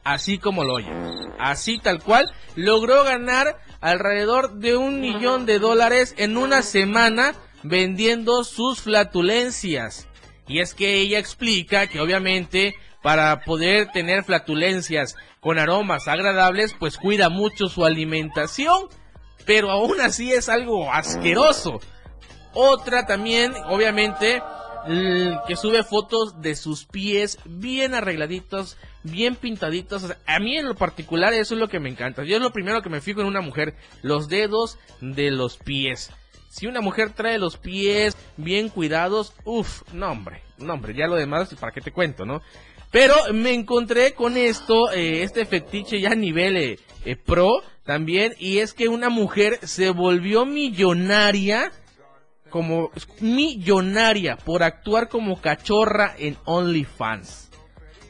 Así 0.05 0.39
como 0.39 0.63
lo 0.65 0.75
oye. 0.75 0.93
Así 1.39 1.79
tal 1.79 2.03
cual. 2.03 2.33
Logró 2.55 3.03
ganar 3.05 3.59
alrededor 3.81 4.55
de 4.55 4.77
un 4.77 5.01
millón 5.01 5.47
de 5.47 5.59
dólares 5.59 6.15
en 6.17 6.37
una 6.37 6.63
semana 6.63 7.35
vendiendo 7.63 8.45
sus 8.45 8.81
flatulencias. 8.83 10.09
Y 10.47 10.61
es 10.61 10.75
que 10.75 11.01
ella 11.01 11.19
explica 11.19 11.89
que 11.89 12.01
obviamente 12.01 12.75
para 13.03 13.41
poder 13.41 13.91
tener 13.93 14.25
flatulencias 14.25 15.17
con 15.41 15.59
aromas 15.59 16.09
agradables, 16.09 16.75
pues 16.79 16.97
cuida 16.97 17.29
mucho 17.29 17.69
su 17.69 17.85
alimentación. 17.85 18.89
Pero 19.45 19.71
aún 19.71 20.01
así 20.01 20.33
es 20.33 20.49
algo 20.49 20.93
asqueroso. 20.93 21.81
Otra 22.53 23.07
también, 23.07 23.53
obviamente, 23.67 24.43
que 24.87 25.57
sube 25.57 25.83
fotos 25.83 26.41
de 26.41 26.55
sus 26.55 26.85
pies 26.85 27.39
bien 27.45 27.95
arregladitos, 27.95 28.77
bien 29.03 29.35
pintaditos. 29.35 30.15
a 30.27 30.39
mí 30.39 30.57
en 30.57 30.67
lo 30.67 30.75
particular 30.75 31.33
eso 31.33 31.55
es 31.55 31.61
lo 31.61 31.69
que 31.69 31.81
me 31.81 31.91
encanta. 31.91 32.25
Yo 32.25 32.37
es 32.37 32.43
lo 32.43 32.53
primero 32.53 32.83
que 32.83 32.89
me 32.89 33.01
fijo 33.01 33.21
en 33.21 33.27
una 33.27 33.41
mujer, 33.41 33.75
los 34.03 34.29
dedos 34.29 34.79
de 35.01 35.31
los 35.31 35.57
pies. 35.57 36.11
Si 36.49 36.67
una 36.67 36.81
mujer 36.81 37.13
trae 37.13 37.39
los 37.39 37.59
pies 37.59 38.17
bien 38.37 38.71
cuidados, 38.71 39.35
uff, 39.45 39.83
no 39.93 40.11
hombre, 40.11 40.43
no 40.59 40.73
hombre, 40.73 40.95
ya 40.97 41.07
lo 41.07 41.17
demás, 41.17 41.55
¿para 41.61 41.73
qué 41.73 41.81
te 41.81 41.93
cuento, 41.93 42.25
no? 42.25 42.41
Pero 42.91 43.15
me 43.35 43.53
encontré 43.53 44.15
con 44.15 44.39
esto, 44.39 44.91
eh, 44.91 45.23
este 45.23 45.45
fetiche 45.45 46.01
ya 46.01 46.13
a 46.13 46.15
nivel 46.15 46.57
eh, 46.57 46.79
eh, 47.05 47.17
pro 47.17 47.63
también, 47.85 48.35
y 48.39 48.59
es 48.59 48.73
que 48.73 48.89
una 48.89 49.11
mujer 49.11 49.59
se 49.65 49.91
volvió 49.91 50.47
millonaria 50.47 51.73
como 52.57 52.91
millonaria 53.21 54.39
por 54.39 54.63
actuar 54.63 55.11
como 55.11 55.43
cachorra 55.43 56.15
en 56.17 56.39
OnlyFans. 56.47 57.51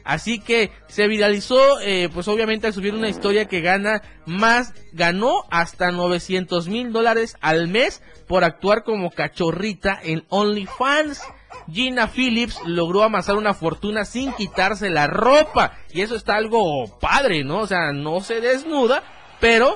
Así 0.05 0.39
que 0.39 0.71
se 0.87 1.09
viralizó, 1.09 1.81
eh, 1.81 2.07
pues 2.13 2.29
obviamente 2.29 2.65
al 2.65 2.73
subir 2.73 2.95
una 2.95 3.09
historia 3.09 3.49
que 3.49 3.59
gana 3.59 4.01
más, 4.25 4.73
ganó 4.93 5.43
hasta 5.51 5.91
900 5.91 6.69
mil 6.69 6.93
dólares 6.93 7.35
al 7.41 7.67
mes 7.67 8.01
por 8.25 8.45
actuar 8.45 8.85
como 8.85 9.11
cachorrita 9.11 9.99
en 10.01 10.23
OnlyFans. 10.29 11.23
Gina 11.69 12.07
Phillips 12.07 12.61
logró 12.65 13.03
amasar 13.03 13.35
una 13.35 13.53
fortuna 13.53 14.05
sin 14.05 14.31
quitarse 14.31 14.89
la 14.89 15.07
ropa. 15.07 15.73
Y 15.91 15.99
eso 15.99 16.15
está 16.15 16.37
algo 16.37 16.97
padre, 17.01 17.43
¿no? 17.43 17.59
O 17.59 17.67
sea, 17.67 17.91
no 17.91 18.21
se 18.21 18.39
desnuda, 18.39 19.03
pero 19.41 19.75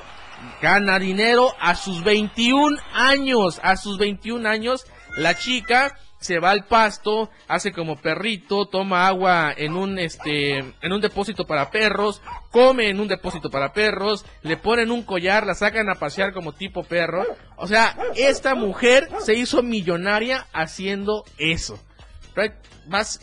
gana 0.60 0.98
dinero 0.98 1.54
a 1.60 1.74
sus 1.74 2.02
21 2.04 2.76
años. 2.94 3.60
A 3.62 3.76
sus 3.76 3.98
21 3.98 4.48
años, 4.48 4.86
la 5.16 5.34
chica 5.34 5.94
se 6.22 6.38
va 6.38 6.50
al 6.50 6.64
pasto, 6.64 7.30
hace 7.48 7.72
como 7.72 7.96
perrito, 7.96 8.66
toma 8.66 9.08
agua 9.08 9.52
en 9.56 9.74
un 9.74 9.98
este 9.98 10.58
en 10.58 10.92
un 10.92 11.00
depósito 11.00 11.44
para 11.44 11.70
perros, 11.70 12.22
come 12.50 12.88
en 12.88 13.00
un 13.00 13.08
depósito 13.08 13.50
para 13.50 13.72
perros, 13.72 14.24
le 14.42 14.56
ponen 14.56 14.92
un 14.92 15.02
collar, 15.02 15.44
la 15.46 15.54
sacan 15.54 15.90
a 15.90 15.96
pasear 15.96 16.32
como 16.32 16.52
tipo 16.52 16.84
perro. 16.84 17.24
O 17.56 17.66
sea, 17.66 17.96
esta 18.14 18.54
mujer 18.54 19.08
se 19.18 19.34
hizo 19.34 19.62
millonaria 19.62 20.46
haciendo 20.52 21.24
eso. 21.38 21.78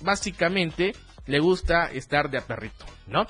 básicamente 0.01 0.93
le 1.25 1.39
gusta 1.39 1.86
estar 1.86 2.29
de 2.29 2.38
a 2.38 2.41
perrito, 2.41 2.86
¿no? 3.08 3.27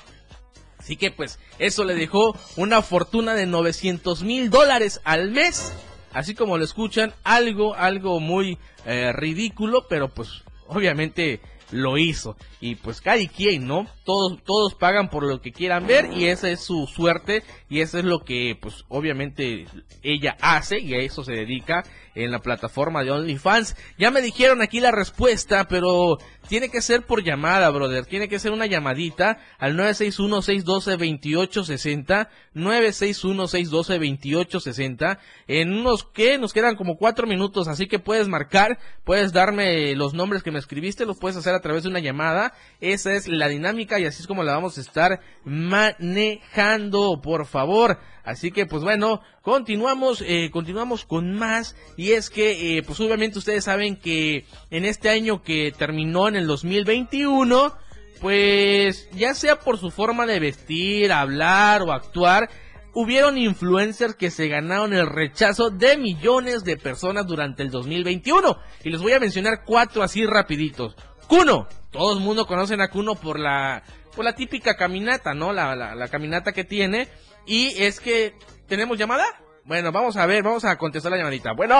Así 0.80 0.96
que 0.96 1.10
pues 1.10 1.38
eso 1.58 1.84
le 1.84 1.94
dejó 1.94 2.34
una 2.56 2.80
fortuna 2.80 3.34
de 3.34 3.44
900 3.44 4.22
mil 4.22 4.48
dólares 4.48 5.02
al 5.04 5.30
mes. 5.30 5.74
Así 6.14 6.34
como 6.34 6.56
lo 6.56 6.64
escuchan, 6.64 7.12
algo, 7.22 7.74
algo 7.74 8.18
muy 8.18 8.56
eh, 8.86 9.12
ridículo, 9.12 9.84
pero 9.90 10.08
pues 10.08 10.42
obviamente 10.68 11.42
lo 11.70 11.98
hizo. 11.98 12.34
Y 12.62 12.76
pues 12.76 13.02
cada 13.02 13.18
quien, 13.28 13.66
¿no? 13.66 13.86
Todos, 14.04 14.42
todos 14.42 14.74
pagan 14.74 15.10
por 15.10 15.22
lo 15.22 15.42
que 15.42 15.52
quieran 15.52 15.86
ver 15.86 16.10
y 16.14 16.28
esa 16.28 16.48
es 16.48 16.60
su 16.60 16.86
suerte 16.86 17.42
y 17.68 17.82
eso 17.82 17.98
es 17.98 18.06
lo 18.06 18.24
que 18.24 18.56
pues 18.58 18.86
obviamente 18.88 19.66
ella 20.02 20.38
hace 20.40 20.80
y 20.80 20.94
a 20.94 20.98
eso 20.98 21.24
se 21.24 21.32
dedica 21.32 21.84
en 22.14 22.30
la 22.30 22.38
plataforma 22.40 23.02
de 23.02 23.10
OnlyFans. 23.10 23.76
Ya 23.98 24.10
me 24.10 24.22
dijeron 24.22 24.62
aquí 24.62 24.80
la 24.80 24.90
respuesta, 24.90 25.68
pero 25.68 26.18
tiene 26.48 26.68
que 26.68 26.82
ser 26.82 27.02
por 27.02 27.22
llamada, 27.22 27.70
brother. 27.70 28.06
Tiene 28.06 28.28
que 28.28 28.38
ser 28.38 28.52
una 28.52 28.66
llamadita 28.66 29.38
al 29.58 29.76
961-612-2860. 29.76 32.28
961-612-2860. 32.54 35.18
En 35.46 35.72
unos 35.72 36.04
que 36.04 36.36
nos 36.38 36.52
quedan 36.52 36.76
como 36.76 36.96
cuatro 36.96 37.26
minutos, 37.26 37.66
así 37.68 37.86
que 37.86 37.98
puedes 37.98 38.28
marcar, 38.28 38.78
puedes 39.04 39.32
darme 39.32 39.94
los 39.94 40.12
nombres 40.14 40.42
que 40.42 40.50
me 40.50 40.58
escribiste, 40.58 41.06
los 41.06 41.18
puedes 41.18 41.36
hacer 41.36 41.54
a 41.54 41.60
través 41.60 41.84
de 41.84 41.90
una 41.90 42.00
llamada. 42.00 42.54
Esa 42.80 43.14
es 43.14 43.28
la 43.28 43.46
dinámica 43.48 44.00
y 44.00 44.06
así 44.06 44.22
es 44.22 44.26
como 44.26 44.42
la 44.42 44.54
vamos 44.54 44.78
a 44.78 44.80
estar 44.80 45.20
manejando, 45.44 47.20
por 47.22 47.44
favor. 47.46 48.00
Así 48.24 48.50
que 48.50 48.66
pues 48.66 48.82
bueno, 48.82 49.20
continuamos, 49.42 50.22
eh, 50.26 50.50
continuamos 50.52 51.04
con 51.04 51.34
más 51.34 51.76
y 51.96 52.12
es 52.12 52.30
que 52.30 52.78
eh, 52.78 52.82
pues 52.82 53.00
obviamente 53.00 53.38
ustedes 53.38 53.64
saben 53.64 53.96
que 53.96 54.44
en 54.70 54.84
este 54.84 55.08
año 55.08 55.42
que 55.42 55.72
terminó 55.76 56.28
en 56.28 56.36
el 56.36 56.46
2021, 56.46 57.74
pues 58.20 59.08
ya 59.12 59.34
sea 59.34 59.58
por 59.60 59.78
su 59.78 59.90
forma 59.90 60.26
de 60.26 60.40
vestir, 60.40 61.12
hablar 61.12 61.82
o 61.82 61.92
actuar, 61.92 62.50
hubieron 62.92 63.38
influencers 63.38 64.14
que 64.14 64.30
se 64.30 64.48
ganaron 64.48 64.92
el 64.92 65.06
rechazo 65.06 65.70
de 65.70 65.96
millones 65.96 66.64
de 66.64 66.76
personas 66.76 67.26
durante 67.26 67.62
el 67.62 67.70
2021 67.70 68.58
y 68.84 68.90
les 68.90 69.00
voy 69.00 69.12
a 69.12 69.20
mencionar 69.20 69.64
cuatro 69.64 70.02
así 70.02 70.26
rapiditos. 70.26 70.96
Kuno, 71.28 71.68
todo 71.90 72.12
el 72.12 72.20
mundo 72.20 72.46
conocen 72.46 72.80
a 72.80 72.88
Kuno 72.88 73.14
por 73.14 73.38
la 73.38 73.82
por 74.14 74.24
la 74.24 74.34
típica 74.34 74.74
caminata, 74.74 75.34
¿no? 75.34 75.52
La, 75.52 75.76
la 75.76 76.08
caminata 76.08 76.52
que 76.52 76.64
tiene 76.64 77.08
y 77.46 77.82
es 77.82 78.00
que, 78.00 78.36
¿tenemos 78.68 78.98
llamada? 78.98 79.24
Bueno, 79.64 79.92
vamos 79.92 80.16
a 80.16 80.26
ver, 80.26 80.42
vamos 80.42 80.64
a 80.64 80.76
contestar 80.76 81.12
la 81.12 81.18
llamadita. 81.18 81.52
Bueno. 81.52 81.76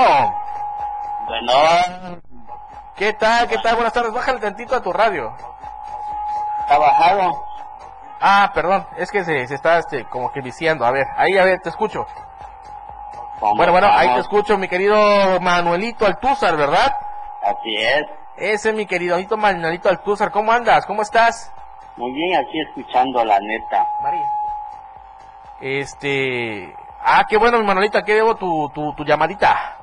Bueno. 1.27 2.21
¿Qué 2.97 3.13
tal? 3.15 3.49
¿Qué 3.49 3.57
tal? 3.59 3.77
Buenas 3.77 3.93
tardes. 3.93 4.13
Bájale 4.13 4.41
tantito 4.41 4.75
a 4.77 4.83
tu 4.83 4.93
radio. 4.93 5.35
Está 6.61 6.79
bajado. 6.79 7.45
Ah, 8.21 8.51
perdón. 8.55 8.87
Es 8.99 9.11
que 9.11 9.25
se, 9.25 9.47
se 9.47 9.55
está 9.55 9.79
este, 9.79 10.05
como 10.05 10.31
que 10.33 10.41
viciando. 10.41 10.85
A 10.85 10.91
ver, 10.91 11.07
ahí, 11.17 11.37
a 11.39 11.45
ver, 11.45 11.61
te 11.61 11.71
escucho. 11.71 12.07
¿Cómo 13.39 13.57
Bueno, 13.57 13.73
bueno, 13.73 13.89
ahí 13.91 14.13
te 14.15 14.21
escucho, 14.21 14.59
mi 14.59 14.69
querido 14.69 15.41
Manuelito 15.41 16.05
Altúzar, 16.05 16.57
¿verdad? 16.57 16.95
Así 17.43 17.75
es. 17.77 18.05
Ese, 18.37 18.73
mi 18.73 18.85
querido 18.85 19.19
Manuelito 19.37 19.89
Altúzar. 19.89 20.31
¿Cómo 20.31 20.53
andas? 20.53 20.85
¿Cómo 20.85 21.01
estás? 21.01 21.51
Muy 21.97 22.13
bien, 22.13 22.37
aquí 22.37 22.61
escuchando 22.69 23.25
la 23.25 23.39
neta. 23.41 23.87
María. 24.03 24.40
Este... 25.61 26.73
Ah, 27.03 27.25
qué 27.29 27.37
bueno, 27.37 27.59
mi 27.61 27.67
Manuelito. 27.67 27.99
Aquí 27.99 28.13
debo 28.13 28.37
tu, 28.37 28.71
tu, 28.75 28.95
tu 28.97 29.05
llamadita. 29.05 29.77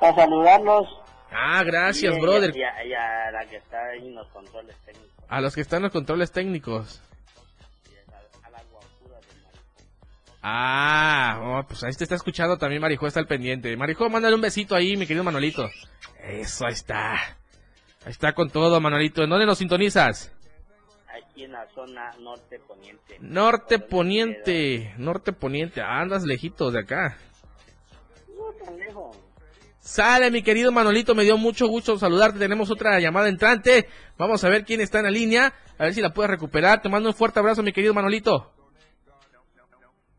Para 0.00 0.14
saludarlos. 0.14 0.88
Ah, 1.32 1.62
gracias, 1.64 2.16
Y- 2.16 2.20
brother. 2.20 2.56
Y, 2.56 2.62
a- 2.62 2.84
y 2.84 2.92
a 2.92 3.30
la 3.30 3.44
que 3.46 3.56
está 3.56 3.76
ahí 3.92 4.06
en 4.08 4.14
los 4.14 4.26
controles 4.28 4.76
técnicos. 4.84 5.08
A 5.28 5.40
los 5.40 5.54
que 5.54 5.60
están 5.60 5.78
en 5.78 5.82
los 5.84 5.92
controles 5.92 6.32
técnicos. 6.32 7.02
y 7.90 7.94
a, 8.10 8.46
a 8.46 8.50
la 8.50 8.62
guapura 8.70 9.16
de 9.20 9.26
María. 9.44 9.60
Ah, 10.42 11.40
oh, 11.42 11.62
pues 11.68 11.84
ahí 11.84 11.92
te 11.92 12.04
está 12.04 12.14
escuchando 12.14 12.56
también 12.56 12.80
Marijo, 12.80 13.06
está 13.06 13.20
al 13.20 13.26
pendiente. 13.26 13.76
Marijo, 13.76 14.08
mándale 14.08 14.34
un 14.34 14.40
besito 14.40 14.74
ahí, 14.74 14.96
mi 14.96 15.06
querido 15.06 15.24
Manolito. 15.24 15.68
Eso, 16.24 16.66
ahí 16.66 16.72
está. 16.72 17.12
Ahí 18.04 18.12
está 18.12 18.32
con 18.32 18.48
todo, 18.50 18.80
Manolito. 18.80 19.22
¿En 19.22 19.30
dónde 19.30 19.46
nos 19.46 19.58
sintonizas? 19.58 20.32
Aquí 21.18 21.44
en 21.44 21.52
la 21.52 21.66
zona 21.74 22.10
norte 22.20 22.60
poniente. 22.60 23.16
Norte 23.20 23.78
Poniente. 23.78 24.94
Norte 24.98 25.32
Poniente. 25.32 25.80
Ah, 25.80 26.00
andas 26.00 26.24
lejitos 26.24 26.72
de 26.72 26.80
acá. 26.80 27.18
No 28.36 28.52
tan 28.64 28.78
lejos. 28.78 29.16
Sale, 29.80 30.30
mi 30.30 30.42
querido 30.42 30.70
Manolito, 30.70 31.14
me 31.14 31.24
dio 31.24 31.38
mucho 31.38 31.66
gusto 31.66 31.98
saludarte. 31.98 32.38
Tenemos 32.38 32.70
otra 32.70 33.00
llamada 33.00 33.28
entrante. 33.28 33.88
Vamos 34.18 34.44
a 34.44 34.48
ver 34.48 34.64
quién 34.64 34.80
está 34.80 34.98
en 34.98 35.04
la 35.06 35.10
línea. 35.10 35.54
A 35.78 35.84
ver 35.84 35.94
si 35.94 36.00
la 36.00 36.12
puedes 36.12 36.30
recuperar. 36.30 36.82
Te 36.82 36.88
mando 36.88 37.08
un 37.08 37.14
fuerte 37.14 37.40
abrazo, 37.40 37.62
mi 37.62 37.72
querido 37.72 37.94
Manolito. 37.94 38.52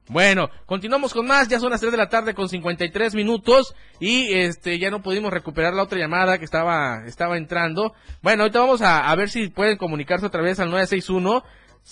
Bueno, 0.09 0.49
continuamos 0.65 1.13
con 1.13 1.25
más. 1.27 1.47
Ya 1.47 1.59
son 1.59 1.69
las 1.69 1.81
3 1.81 1.91
de 1.91 1.97
la 1.97 2.09
tarde 2.09 2.33
con 2.33 2.49
53 2.49 3.13
minutos. 3.13 3.75
Y 3.99 4.33
este 4.33 4.79
ya 4.79 4.89
no 4.89 5.03
pudimos 5.03 5.31
recuperar 5.31 5.75
la 5.75 5.83
otra 5.83 5.99
llamada 5.99 6.39
que 6.39 6.45
estaba, 6.45 7.03
estaba 7.05 7.37
entrando. 7.37 7.93
Bueno, 8.23 8.41
ahorita 8.41 8.59
vamos 8.59 8.81
a, 8.81 9.15
ver 9.15 9.29
si 9.29 9.49
pueden 9.49 9.77
comunicarse 9.77 10.25
otra 10.25 10.41
vez 10.41 10.59
al 10.59 10.71
961. 10.71 11.43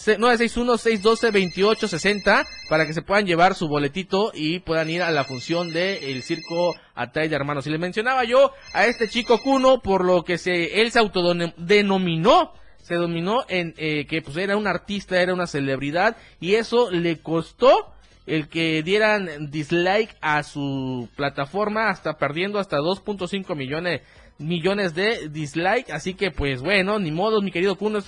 961-612-2860 0.06 2.46
para 2.70 2.86
que 2.86 2.94
se 2.94 3.02
puedan 3.02 3.26
llevar 3.26 3.56
su 3.56 3.68
boletito 3.68 4.32
y 4.34 4.60
puedan 4.60 4.92
ir 4.92 5.02
a 5.02 5.10
la 5.12 5.24
función 5.24 5.72
de 5.72 6.12
el 6.12 6.24
circo 6.24 6.76
Atay 6.94 7.30
de 7.30 7.36
Hermanos. 7.36 7.66
Y 7.68 7.70
le 7.72 7.80
mencionaba 7.80 8.26
yo 8.26 8.52
a 8.74 8.86
este 8.86 9.08
chico 9.08 9.42
Cuno 9.42 9.82
por 9.82 10.04
lo 10.04 10.24
que 10.24 10.38
se, 10.38 10.82
él 10.82 10.92
se 10.92 11.00
autodenominó, 11.00 12.52
se 12.82 12.96
dominó 12.96 13.46
en 13.48 13.74
eh, 13.78 14.06
que 14.06 14.22
pues 14.22 14.36
era 14.38 14.58
un 14.58 14.68
artista, 14.68 15.20
era 15.20 15.34
una 15.34 15.48
celebridad 15.48 16.18
y 16.40 16.56
eso 16.56 16.92
le 16.92 17.22
costó 17.22 17.94
el 18.28 18.50
que 18.50 18.84
dieran 18.84 19.50
dislike 19.50 20.16
a 20.22 20.44
su 20.44 21.10
plataforma 21.16 21.90
hasta 21.90 22.18
perdiendo 22.18 22.60
hasta 22.60 22.78
2.5 22.78 23.56
millones 23.56 24.02
millones 24.40 24.94
de 24.94 25.30
dislike, 25.30 25.90
así 25.90 26.14
que 26.14 26.32
pues 26.32 26.62
bueno, 26.62 27.00
ni 27.00 27.12
modo, 27.12 27.42
mi 27.42 27.52
querido 27.52 27.76
Kuno, 27.76 28.00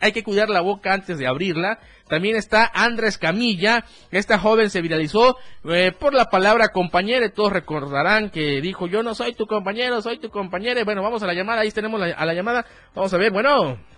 hay, 0.00 0.12
que 0.12 0.22
cuidar 0.22 0.48
la 0.48 0.60
boca 0.60 0.92
antes 0.92 1.18
de 1.18 1.26
abrirla. 1.26 1.80
También 2.08 2.36
está 2.36 2.70
Andrés 2.72 3.18
Camilla, 3.18 3.84
esta 4.10 4.38
joven 4.38 4.70
se 4.70 4.82
viralizó 4.82 5.36
eh, 5.64 5.90
por 5.98 6.14
la 6.14 6.26
palabra 6.26 6.68
compañero, 6.68 7.28
todos 7.32 7.52
recordarán 7.52 8.30
que 8.30 8.60
dijo 8.60 8.86
yo 8.86 9.02
no 9.02 9.14
soy 9.14 9.34
tu 9.34 9.46
compañero, 9.46 10.02
soy 10.02 10.18
tu 10.18 10.28
compañero. 10.28 10.84
Bueno, 10.84 11.02
vamos 11.02 11.22
a 11.22 11.26
la 11.26 11.34
llamada, 11.34 11.62
ahí 11.62 11.70
tenemos 11.70 11.98
la, 11.98 12.12
a 12.12 12.26
la 12.26 12.34
llamada, 12.34 12.66
vamos 12.94 13.12
a 13.12 13.18
ver, 13.18 13.32
bueno. 13.32 13.93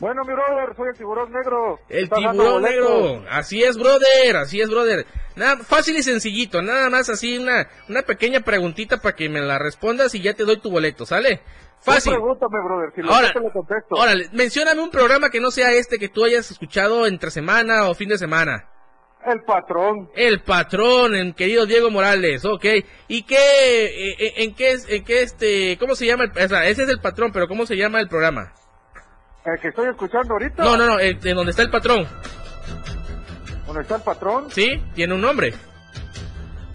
Bueno, 0.00 0.22
mi 0.24 0.32
brother, 0.32 0.76
soy 0.76 0.88
el 0.92 0.96
tiburón 0.96 1.32
negro. 1.32 1.80
El 1.88 2.08
tiburón 2.08 2.62
negro. 2.62 3.24
Así 3.30 3.64
es, 3.64 3.76
brother. 3.76 4.36
Así 4.36 4.60
es, 4.60 4.70
brother. 4.70 5.06
Nada, 5.34 5.56
fácil 5.58 5.96
y 5.96 6.02
sencillito. 6.04 6.62
Nada 6.62 6.88
más 6.88 7.08
así 7.08 7.36
una, 7.38 7.68
una 7.88 8.02
pequeña 8.02 8.40
preguntita 8.40 8.98
para 8.98 9.16
que 9.16 9.28
me 9.28 9.40
la 9.40 9.58
respondas 9.58 10.14
y 10.14 10.20
ya 10.22 10.34
te 10.34 10.44
doy 10.44 10.58
tu 10.60 10.70
boleto, 10.70 11.04
¿sale? 11.04 11.40
Fácil. 11.80 12.12
Pregúntame, 12.12 12.58
brother, 12.64 12.92
si 12.94 13.02
lo 13.02 13.12
Ahora, 13.12 13.28
sé, 13.28 13.32
te 13.34 13.40
lo 13.40 13.52
contesto. 13.52 13.94
Órale, 13.96 14.28
mencióname 14.32 14.80
un 14.82 14.90
programa 14.90 15.30
que 15.30 15.40
no 15.40 15.50
sea 15.50 15.72
este 15.72 15.98
que 15.98 16.08
tú 16.08 16.24
hayas 16.24 16.48
escuchado 16.50 17.06
entre 17.06 17.30
semana 17.32 17.88
o 17.88 17.94
fin 17.94 18.08
de 18.08 18.18
semana. 18.18 18.68
El 19.26 19.42
patrón. 19.42 20.10
El 20.14 20.40
patrón, 20.42 21.16
en 21.16 21.32
querido 21.34 21.66
Diego 21.66 21.90
Morales, 21.90 22.44
ok. 22.44 22.64
¿Y 23.08 23.22
qué, 23.24 23.36
eh, 23.86 24.14
eh, 24.18 24.32
en 24.38 24.54
qué, 24.54 24.70
es- 24.70 24.88
en 24.88 25.04
qué 25.04 25.22
este, 25.22 25.76
cómo 25.78 25.96
se 25.96 26.06
llama? 26.06 26.24
El, 26.24 26.44
o 26.44 26.48
sea, 26.48 26.66
ese 26.68 26.84
es 26.84 26.88
el 26.88 27.00
patrón, 27.00 27.32
pero 27.32 27.48
¿cómo 27.48 27.66
se 27.66 27.76
llama 27.76 27.98
el 28.00 28.08
programa? 28.08 28.52
El 29.54 29.60
que 29.60 29.68
estoy 29.68 29.88
escuchando 29.88 30.34
ahorita. 30.34 30.62
No, 30.64 30.76
no, 30.76 30.86
no, 30.86 31.00
en 31.00 31.18
donde 31.20 31.50
está 31.50 31.62
el 31.62 31.70
patrón. 31.70 32.06
¿Dónde 33.66 33.82
está 33.82 33.96
el 33.96 34.02
patrón? 34.02 34.50
¿Sí? 34.50 34.82
Tiene 34.94 35.14
un 35.14 35.20
nombre. 35.20 35.54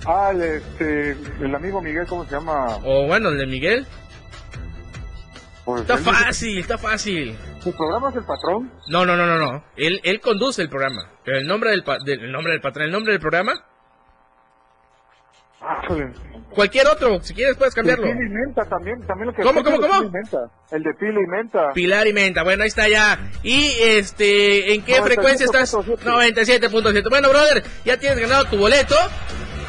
Ah, 0.05 0.31
el, 0.33 0.41
este, 0.41 1.11
el 1.41 1.55
amigo 1.55 1.81
Miguel, 1.81 2.05
¿cómo 2.07 2.25
se 2.25 2.31
llama? 2.31 2.77
O 2.83 3.07
bueno, 3.07 3.29
el 3.29 3.37
de 3.37 3.45
Miguel. 3.47 3.87
Pues, 5.65 5.81
Está 5.81 5.93
él 5.95 5.99
fácil, 6.01 6.57
está 6.59 6.77
fácil. 6.77 7.37
¿Su 7.63 7.73
programa 7.73 8.09
es 8.09 8.15
el 8.17 8.25
patrón? 8.25 8.69
No, 8.89 9.05
no, 9.05 9.15
no, 9.15 9.25
no, 9.25 9.37
no. 9.37 9.63
Él, 9.77 10.01
él 10.03 10.19
conduce 10.19 10.61
el 10.61 10.69
programa. 10.69 11.09
Pero 11.23 11.37
el 11.37 11.47
nombre 11.47 11.69
del, 11.69 11.83
pa- 11.83 11.99
del- 12.03 12.19
el 12.25 12.31
nombre 12.33 12.51
del 12.51 12.61
patrón, 12.61 12.85
el 12.85 12.91
nombre 12.91 13.13
del 13.13 13.21
programa, 13.21 13.53
Ah, 15.65 15.81
cualquier 16.53 16.87
otro, 16.87 17.21
si 17.21 17.33
quieres 17.33 17.55
puedes 17.55 17.73
cambiarlo. 17.73 18.05
El 18.05 18.17
Pila 18.17 18.25
y 18.25 18.29
Menta 18.29 18.65
también, 18.65 19.01
también 19.07 19.27
lo 19.27 19.33
que 19.33 19.41
¿Cómo, 19.43 19.63
cómo, 19.63 19.79
cómo? 19.79 20.11
El 20.71 20.83
de 20.83 20.93
Pila 20.93 21.19
y 21.21 21.27
Menta. 21.27 21.71
Pilar 21.73 22.05
y 22.07 22.13
Menta, 22.13 22.43
bueno, 22.43 22.63
ahí 22.63 22.67
está 22.67 22.89
ya. 22.89 23.17
Y 23.43 23.71
este, 23.79 24.73
¿en 24.73 24.83
qué 24.83 24.97
97.7. 24.99 25.03
frecuencia 25.03 25.45
estás? 25.45 25.73
97.7. 25.73 27.09
Bueno, 27.09 27.29
brother, 27.29 27.63
ya 27.85 27.97
tienes 27.97 28.19
ganado 28.19 28.45
tu 28.45 28.57
boleto. 28.57 28.95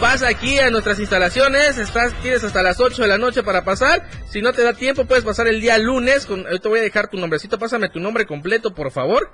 Pasa 0.01 0.27
aquí 0.27 0.59
a 0.59 0.71
nuestras 0.71 0.99
instalaciones, 0.99 1.79
estás, 1.79 2.13
tienes 2.21 2.43
hasta 2.43 2.63
las 2.63 2.81
8 2.81 3.03
de 3.03 3.09
la 3.09 3.17
noche 3.17 3.45
para 3.45 3.65
pasar. 3.65 4.03
Si 4.29 4.43
no 4.43 4.53
te 4.53 4.63
da 4.63 4.73
tiempo, 4.75 5.05
puedes 5.05 5.25
pasar 5.25 5.47
el 5.47 5.61
día 5.61 5.79
lunes. 5.79 6.27
Con, 6.27 6.45
ahorita 6.45 6.69
voy 6.69 6.81
a 6.81 6.83
dejar 6.83 7.07
tu 7.07 7.17
nombrecito, 7.17 7.59
pásame 7.61 7.89
tu 7.89 8.01
nombre 8.01 8.27
completo, 8.27 8.75
por 8.75 8.91
favor. 8.91 9.31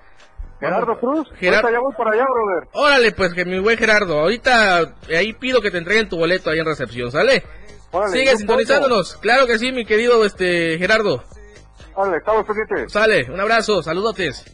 Gerardo. 0.60 0.98
Cruz. 1.00 1.28
Gerardo- 1.38 1.66
Ahorita 1.66 1.72
ya 1.72 1.80
voy 1.80 1.94
para 1.96 2.10
allá, 2.12 2.24
brother. 2.32 2.68
Órale, 2.72 3.12
pues, 3.12 3.32
que 3.34 3.44
mi 3.44 3.58
buen 3.58 3.76
Gerardo, 3.78 4.20
ahorita 4.20 4.94
eh, 5.08 5.16
ahí 5.16 5.32
pido 5.32 5.60
que 5.60 5.70
te 5.70 5.78
entreguen 5.78 6.08
tu 6.08 6.16
boleto 6.18 6.50
ahí 6.50 6.58
en 6.58 6.66
recepción, 6.66 7.10
¿sale? 7.10 7.42
Órale, 7.92 8.12
Sigue 8.12 8.36
sintonizándonos, 8.36 9.16
claro 9.16 9.46
que 9.46 9.58
sí, 9.58 9.72
mi 9.72 9.84
querido 9.84 10.24
este 10.24 10.78
Gerardo. 10.78 11.24
Órale, 11.94 12.18
estamos 12.18 12.44
pendientes. 12.46 12.92
Sale, 12.92 13.26
un 13.30 13.40
abrazo, 13.40 13.82
saludotes. 13.82 14.44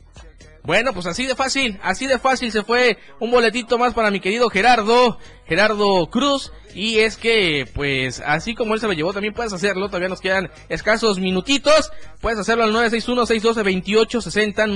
Bueno, 0.66 0.92
pues 0.92 1.06
así 1.06 1.24
de 1.26 1.36
fácil, 1.36 1.78
así 1.80 2.08
de 2.08 2.18
fácil 2.18 2.50
se 2.50 2.64
fue 2.64 2.98
un 3.20 3.30
boletito 3.30 3.78
más 3.78 3.94
para 3.94 4.10
mi 4.10 4.18
querido 4.18 4.50
Gerardo, 4.50 5.16
Gerardo 5.46 6.10
Cruz. 6.10 6.50
Y 6.74 6.98
es 6.98 7.16
que, 7.16 7.70
pues, 7.72 8.20
así 8.26 8.56
como 8.56 8.74
él 8.74 8.80
se 8.80 8.88
lo 8.88 8.92
llevó, 8.92 9.12
también 9.12 9.32
puedes 9.32 9.52
hacerlo. 9.52 9.86
Todavía 9.86 10.08
nos 10.08 10.20
quedan 10.20 10.50
escasos 10.68 11.20
minutitos. 11.20 11.92
Puedes 12.20 12.40
hacerlo 12.40 12.64
al 12.64 12.72
961-612-2860, 12.72 14.66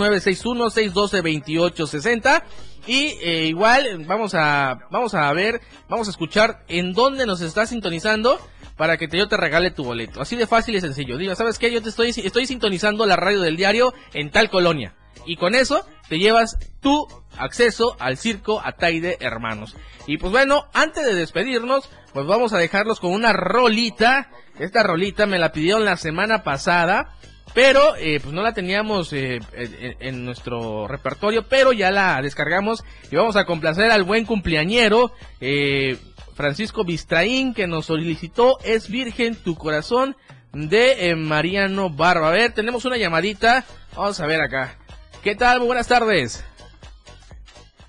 961-612-2860. 0.94 2.44
Y 2.86 3.16
eh, 3.20 3.46
igual, 3.48 4.04
vamos 4.06 4.34
a, 4.36 4.78
vamos 4.92 5.14
a 5.14 5.32
ver, 5.32 5.60
vamos 5.88 6.06
a 6.06 6.12
escuchar 6.12 6.62
en 6.68 6.92
dónde 6.92 7.26
nos 7.26 7.40
está 7.40 7.66
sintonizando 7.66 8.38
para 8.76 8.96
que 8.96 9.08
te, 9.08 9.18
yo 9.18 9.26
te 9.26 9.36
regale 9.36 9.72
tu 9.72 9.82
boleto. 9.82 10.22
Así 10.22 10.36
de 10.36 10.46
fácil 10.46 10.76
y 10.76 10.80
sencillo. 10.80 11.18
Diga, 11.18 11.34
¿sabes 11.34 11.58
qué? 11.58 11.72
Yo 11.72 11.82
te 11.82 11.88
estoy 11.88 12.46
sintonizando 12.46 13.06
la 13.06 13.16
radio 13.16 13.40
del 13.40 13.56
diario 13.56 13.92
en 14.14 14.30
tal 14.30 14.50
colonia. 14.50 14.94
Y 15.26 15.36
con 15.36 15.54
eso 15.54 15.86
te 16.08 16.18
llevas 16.18 16.58
tu 16.80 17.06
acceso 17.36 17.96
al 17.98 18.16
circo 18.16 18.60
Ataide 18.64 19.18
Hermanos. 19.20 19.76
Y 20.06 20.18
pues 20.18 20.32
bueno, 20.32 20.66
antes 20.72 21.04
de 21.04 21.14
despedirnos, 21.14 21.88
pues 22.12 22.26
vamos 22.26 22.52
a 22.52 22.58
dejarlos 22.58 23.00
con 23.00 23.12
una 23.12 23.32
rolita. 23.32 24.30
Esta 24.58 24.82
rolita 24.82 25.26
me 25.26 25.38
la 25.38 25.52
pidieron 25.52 25.84
la 25.84 25.96
semana 25.96 26.42
pasada. 26.42 27.14
Pero 27.52 27.96
eh, 27.96 28.20
pues 28.22 28.32
no 28.32 28.42
la 28.42 28.54
teníamos 28.54 29.12
eh, 29.12 29.40
en, 29.52 30.24
nuestro 30.24 30.86
repertorio, 30.86 31.48
pero 31.48 31.72
ya 31.72 31.90
la 31.90 32.20
descargamos 32.22 32.84
y 33.10 33.16
vamos 33.16 33.34
a 33.34 33.44
complacer 33.44 33.90
al 33.90 34.04
buen 34.04 34.24
cumpleañero 34.24 35.12
eh, 35.40 35.98
Francisco 36.34 36.84
Bistraín 36.84 37.52
que 37.52 37.66
nos 37.66 37.86
solicitó 37.86 38.58
Es 38.62 38.88
Virgen 38.88 39.34
tu 39.34 39.56
corazón 39.56 40.16
de 40.52 41.10
eh, 41.10 41.16
Mariano 41.16 41.90
Barba. 41.90 42.28
A 42.28 42.32
ver, 42.32 42.52
tenemos 42.52 42.84
una 42.84 42.96
llamadita. 42.96 43.64
Vamos 43.94 44.20
a 44.20 44.26
ver 44.26 44.40
acá. 44.40 44.78
¿Qué 45.22 45.34
tal? 45.34 45.58
Muy 45.58 45.66
buenas 45.66 45.86
tardes. 45.86 46.42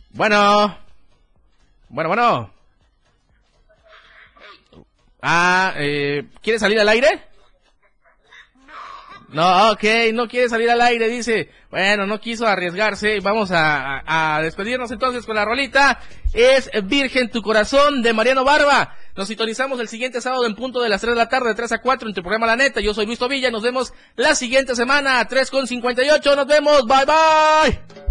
Bueno. 0.10 0.78
Bueno, 1.88 2.10
bueno. 2.10 2.54
Ah, 5.22 5.74
eh, 5.78 6.28
¿quiere 6.41 6.60
salir 6.60 6.78
al 6.82 6.89
aire? 6.89 7.31
No, 9.32 9.72
ok, 9.72 9.84
no 10.13 10.28
quiere 10.28 10.50
salir 10.50 10.70
al 10.70 10.82
aire, 10.82 11.08
dice. 11.08 11.50
Bueno, 11.70 12.06
no 12.06 12.20
quiso 12.20 12.46
arriesgarse. 12.46 13.20
Vamos 13.22 13.50
a, 13.54 14.39
despedirnos 14.44 14.91
entonces 14.91 15.26
con 15.26 15.36
la 15.36 15.46
rolita. 15.46 16.00
Es 16.34 16.70
Virgen 16.84 17.30
tu 17.30 17.41
corazón 17.41 18.02
de 18.02 18.13
Mariano 18.13 18.44
Barba. 18.44 18.96
Nos 19.15 19.28
sintonizamos 19.28 19.80
el 19.80 19.88
siguiente 19.88 20.20
sábado 20.22 20.46
en 20.46 20.56
punto 20.56 20.82
de 20.82 20.89
las 20.89 21.02
3 21.02 21.13
de 21.13 21.17
la 21.17 21.30
tarde, 21.30 21.50
de 21.50 21.56
3 21.56 21.72
a 21.74 21.82
4, 21.82 22.10
en 22.10 22.13
tu 22.13 22.22
programa 22.22 22.46
La 22.46 22.58
Neta. 22.58 22.82
Yo 22.82 22.94
soy 22.94 23.06
Luis 23.06 23.20
Tobilla. 23.20 23.52
Nos 23.52 23.63
vemos 23.63 23.94
la 24.15 24.36
siguiente 24.36 24.76
semana 24.76 25.20
a 25.20 25.28
3 25.28 25.50
con 25.50 25.65
58. 25.65 26.36
Nos 26.36 26.48
vemos. 26.48 26.86
Bye 26.86 27.06
bye. 27.06 28.11